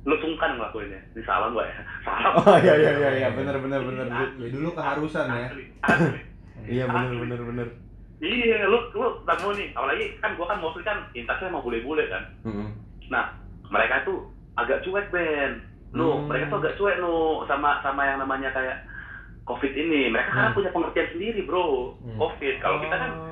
[0.00, 1.76] lo sungkan ngelakuinnya di salam pak ya
[2.08, 4.06] salam Oh iya iya iya iya benar benar benar.
[4.34, 5.48] Ya dulu keharusan ya.
[6.60, 7.68] Iya benar benar benar.
[8.20, 12.20] Iya, lu lu ketemu nih, apalagi kan gua kan mostly kan intasnya sama bule-bule kan.
[12.44, 12.68] Mhm.
[13.08, 13.32] Nah,
[13.66, 15.64] mereka tuh agak cuek Ben.
[15.90, 16.28] Lu, Hmm.
[16.28, 17.12] mereka tuh agak cuek nu
[17.44, 18.76] sama sama yang namanya kayak
[19.42, 20.12] COVID ini.
[20.12, 20.54] Mereka kan Hmm.
[20.54, 21.96] punya pengertian sendiri, Bro.
[21.96, 22.20] Hmm.
[22.20, 22.54] COVID.
[22.60, 23.29] Kalau kita kan Oh.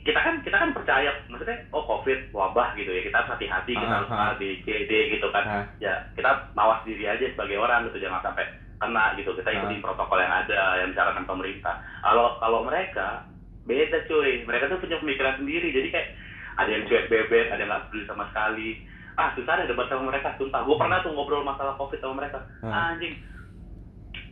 [0.00, 3.04] Kita kan kita kan percaya maksudnya oh COVID wabah gitu ya.
[3.04, 4.32] Kita harus hati-hati, kita Ah, harus ah.
[4.32, 5.44] A, B, C, D gitu kan.
[5.44, 5.64] Ah.
[5.76, 8.48] Ya, kita mawas diri aja sebagai orang gitu jangan sampai
[8.80, 9.36] kena gitu.
[9.36, 11.74] Kita ikutin protokol yang ada yang disarankan pemerintah.
[12.00, 13.28] Kalau kalau mereka
[13.68, 16.08] beda cuy mereka tuh punya pemikiran sendiri jadi kayak
[16.56, 18.82] ada yang cuek bebek ada yang nggak peduli sama sekali
[19.14, 22.40] ah susah deh debat sama mereka sumpah gue pernah tuh ngobrol masalah covid sama mereka
[22.64, 22.96] Ah.
[22.96, 23.20] anjing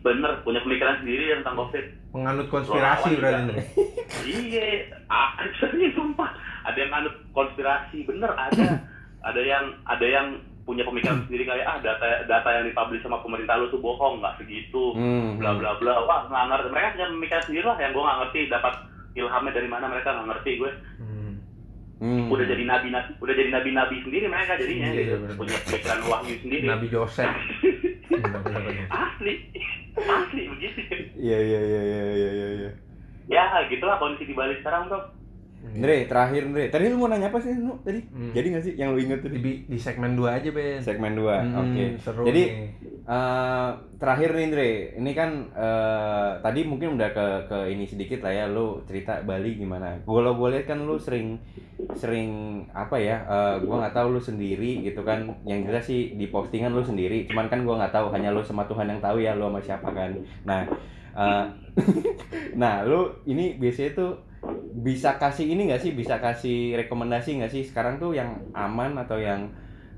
[0.00, 3.54] bener punya pemikiran sendiri tentang covid Penganut konspirasi berarti
[4.46, 4.66] iya
[5.06, 6.30] ah serius sumpah
[6.62, 8.80] ada yang anut konspirasi bener ada
[9.20, 10.26] ada yang ada yang
[10.62, 14.36] punya pemikiran sendiri kayak ah data data yang dipublish sama pemerintah lu tuh bohong nggak
[14.36, 15.36] segitu Hmm.
[15.36, 18.40] bla bla bla wah nggak ngerti mereka punya pemikiran sendiri lah yang gue nggak ngerti
[18.48, 18.74] dapat
[19.14, 21.32] ilhamnya dari mana mereka nggak ngerti gue Hmm.
[21.98, 22.30] Hmm.
[22.30, 25.02] udah jadi nabi nabi udah jadi nabi nabi sendiri mereka jadinya Iya, gitu.
[25.04, 25.34] iya, bener.
[25.34, 27.34] punya pikiran wahyu sendiri Nabi Joseph.
[28.88, 29.34] Asli
[29.98, 30.80] asli begitu
[31.18, 32.48] Iya iya iya iya iya iya.
[32.56, 32.70] iya.
[33.28, 35.17] ya gitulah kondisi di Bali sekarang bro
[35.58, 36.64] Andre, terakhir Andre.
[36.70, 37.74] Tadi lu mau nanya apa sih, Nu?
[37.82, 38.00] Tadi?
[38.08, 38.30] Hmm.
[38.30, 39.38] Jadi nggak sih yang lu inget tadi?
[39.42, 40.78] Di, di segmen 2 aja, Ben.
[40.78, 41.26] Segmen 2.
[41.26, 41.84] Hmm, Oke.
[41.98, 42.66] Seru Jadi nih.
[43.04, 48.32] eh, terakhir nih Andre, ini kan eh, tadi mungkin udah ke ke ini sedikit lah
[48.32, 49.98] ya lu cerita Bali gimana.
[50.02, 51.42] Kalau gue lihat kan lu sering
[51.94, 53.22] sering apa ya?
[53.26, 55.26] eh, gua nggak tahu lu sendiri gitu kan.
[55.42, 57.26] Yang jelas sih di postingan lu sendiri.
[57.26, 59.90] Cuman kan gua nggak tahu hanya lu sama Tuhan yang tahu ya lu sama siapa
[59.90, 60.10] kan.
[60.46, 60.62] Nah,
[61.18, 61.44] eh,
[62.62, 64.12] nah lu ini biasanya tuh
[64.78, 65.92] bisa kasih ini nggak sih?
[65.94, 67.62] Bisa kasih rekomendasi nggak sih?
[67.66, 69.50] Sekarang tuh yang aman atau yang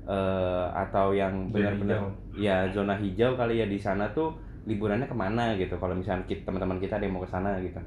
[0.09, 4.33] eh, atau yang benar-benar ya zona hijau kali ya di sana tuh
[4.65, 5.77] liburannya ke mana gitu?
[5.77, 7.81] Kalau misalnya kita, teman-teman kita ada yang mau ke sana gitu.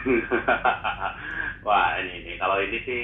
[1.66, 3.02] Wah ini nih kalau ini sih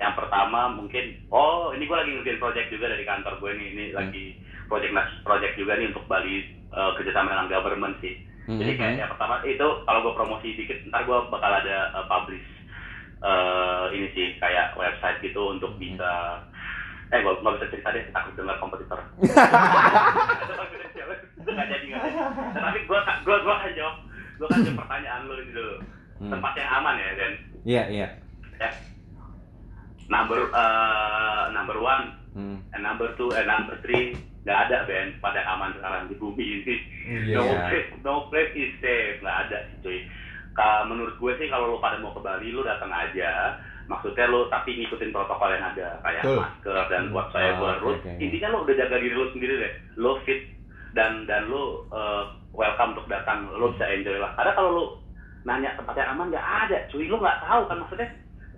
[0.00, 3.84] yang pertama mungkin oh ini gue lagi ngerjain project juga dari kantor gue nih ini
[3.92, 4.24] lagi
[4.70, 4.94] project
[5.26, 8.29] project juga nih untuk Bali eh, kerjasama dengan government sih.
[8.50, 9.00] Jadi kayak Mhm.
[9.00, 12.46] yang pertama itu kalau gue promosi dikit ntar gue bakal ada eh, publish
[13.20, 15.78] eh, ini sih kayak website gitu untuk Mhm.
[15.78, 16.10] bisa
[17.10, 18.98] eh gue nggak bisa cerita deh takut dengar kompetitor.
[21.40, 22.20] Nggak jadi nggak jadi.
[22.54, 23.96] Tapi gue gue gue akan jawab
[24.38, 25.74] gue akan jawab pertanyaan lo ini dulu.
[26.20, 26.30] Hmm.
[26.30, 28.08] Tempat yang aman ya Dan iya iya
[28.56, 28.70] ya
[30.06, 32.62] number uh, number one Hmm.
[32.70, 35.08] and number two and number three nggak ada Ben.
[35.18, 36.74] Pada aman sekarang di bumi ini.
[37.10, 37.36] Iya.
[37.36, 39.20] no place no place is safe.
[39.20, 39.98] Nggak ada cuy.
[40.50, 43.56] Ka- menurut gue sih kalau lo pada mau ke Bali lo datang aja.
[43.86, 46.38] Maksudnya lo tapi ngikutin protokol yang ada kayak Betul.
[46.38, 48.10] masker dan whatsoever Oh, oke, oke.
[48.16, 49.72] intinya lo udah jaga diri lo sendiri deh.
[49.96, 50.40] Lo fit
[50.92, 53.50] dan dan lo uh, welcome untuk datang.
[53.50, 54.30] Lo bisa enjoy lah.
[54.34, 54.84] Karena kalau lo
[55.42, 57.06] nanya tempat yang aman nggak ada cuy.
[57.06, 58.08] Lo nggak tahu kan maksudnya?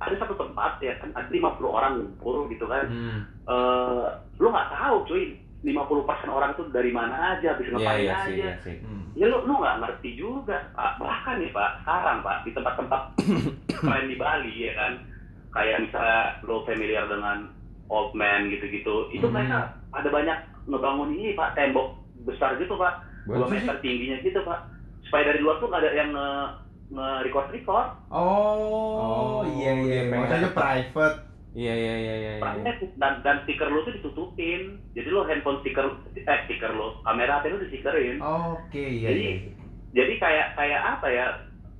[0.03, 2.85] Ada satu tempat ya kan ada 50 orang ngumpul gitu kan.
[2.87, 3.21] Hmm.
[3.43, 4.07] eh
[4.37, 5.25] lo nggak tahu cuy
[5.63, 5.79] 50%
[6.29, 8.25] orang tuh dari mana aja bisa iya ngapain iya aja.
[8.25, 8.77] sih iya sih.
[8.83, 9.03] Hmm.
[9.15, 10.99] ya lo lo nggak ngerti juga pak.
[10.99, 13.03] Bahkan nih pak sekarang pak di tempat-tempat
[13.73, 14.93] keren di Bali ya kan.
[15.51, 17.47] Kayak misalnya lo familiar dengan
[17.87, 19.35] old man gitu-gitu itu Hmm.
[19.35, 19.59] mereka
[19.93, 21.95] ada banyak ngebangun ini pak tembok
[22.25, 22.99] besar gitu pak.
[23.23, 24.67] Dua meter tingginya gitu pak.
[25.07, 26.29] Supaya dari luar tuh nggak ada yang nge
[26.91, 27.47] nge record.
[27.49, 28.27] Record Oh,
[28.99, 30.01] Oh, iya iya.
[30.09, 31.17] Maksudnya private.
[31.53, 32.73] Iya iya iya iya iya.
[32.97, 35.85] dan dan stiker lo tuh ditutupin jadi lo handphone stiker
[36.15, 39.37] eh stiker lo kamera HP lo disikerin Oke, iya Jadi, iya.
[39.93, 41.27] jadi kayak kayak apa ya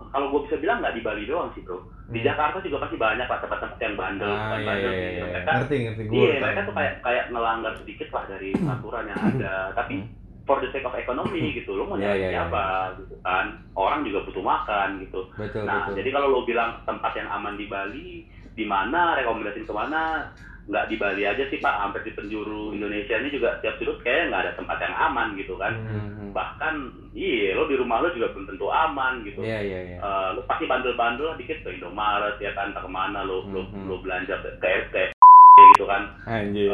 [0.09, 2.29] kalau gue bisa bilang nggak di Bali doang sih bro di Hmm.
[2.29, 5.25] Jakarta juga pasti banyak lah tempat-tempat yang bandel Ah, iya, bandel iya, iya, iya.
[5.25, 6.17] mereka Ngerti ngerti gue.
[6.19, 10.09] iya mereka tuh kayak kayak ngelanggar sedikit lah dari aturan yang ada tapi Hmm.
[10.43, 12.65] for the sake of economy gitu lo mau Iya, nyari iya, iya, siapa
[12.99, 17.13] gitu kan orang juga butuh makan gitu betul nah betul jadi kalau lo bilang tempat
[17.15, 18.09] yang aman di Bali
[18.53, 20.29] di mana rekomendasiin ke mana
[20.63, 21.75] nggak di Bali aja sih pak.
[21.75, 25.55] Hampir di penjuru Indonesia ini juga tiap sudut kayak nggak ada tempat yang aman gitu
[25.57, 25.75] kan.
[25.75, 26.11] Hmm.
[26.33, 29.45] bahkan iya lo di rumah lo juga belum tentu aman gitu.
[29.45, 29.99] Iya iya iya.
[30.01, 33.69] Eh, lo pasti bandel-bandel lah dikit ke Indomaret ya kan entah ke mana lo lo
[33.69, 33.85] Mhm.
[33.85, 34.49] lo belanja ke
[34.89, 35.13] ke
[35.77, 36.09] gitu kan.
[36.25, 36.73] Anjir.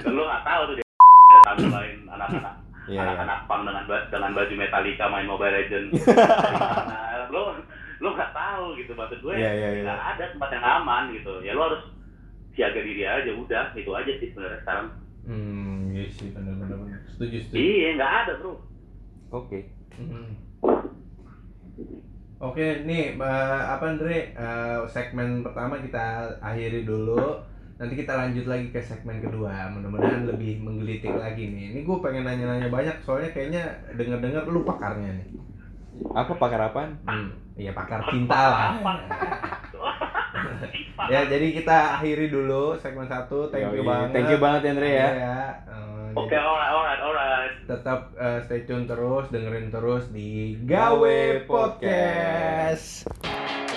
[0.00, 0.86] Dan lo nggak tahu tuh dia
[1.44, 2.54] ada lain anak-anak
[2.88, 3.00] iya iya.
[3.04, 5.92] anak-anak pang dengan dengan baju Metallica main Mobile Legends.
[6.00, 7.42] Nah, lo
[8.00, 9.82] lo nggak tahu gitu maksud gue Iya, iya, iya.
[9.84, 11.82] nggak ada tempat yang aman gitu ya lo harus
[12.50, 14.88] siaga diri aja udah itu aja sih sebenarnya sekarang
[15.20, 17.00] Hmm, iya sih benar benar benar.
[17.06, 17.60] Setuju setuju.
[17.60, 18.52] iya nggak ada bro
[19.30, 19.58] oke
[19.92, 20.32] Hmm.
[22.40, 24.32] Oke, nih eh, apa Andre?
[24.32, 26.04] Eh, segmen pertama kita
[26.40, 27.20] akhiri dulu.
[27.76, 29.68] Nanti kita lanjut lagi ke segmen kedua.
[29.68, 31.64] Mudah-mudahan lebih menggelitik lagi nih.
[31.70, 35.28] Ini gue pengen nanya-nanya banyak soalnya kayaknya denger-dengar lu pakarnya nih.
[36.10, 37.28] apa pakar apaan Hmm,
[37.60, 38.70] iya pakar cinta lah.
[41.12, 43.52] ya, jadi kita akhiri dulu segmen satu.
[43.52, 43.88] Thank you Yoi.
[43.88, 44.08] banget.
[44.16, 45.36] thank you banget Andre ya Iya,
[45.68, 50.96] eh, oke jadi alright alright alright tetap eh, stay tune terus, dengerin terus di Gawe
[50.96, 53.04] Gawe Podcast.
[53.04, 53.69] Podcast.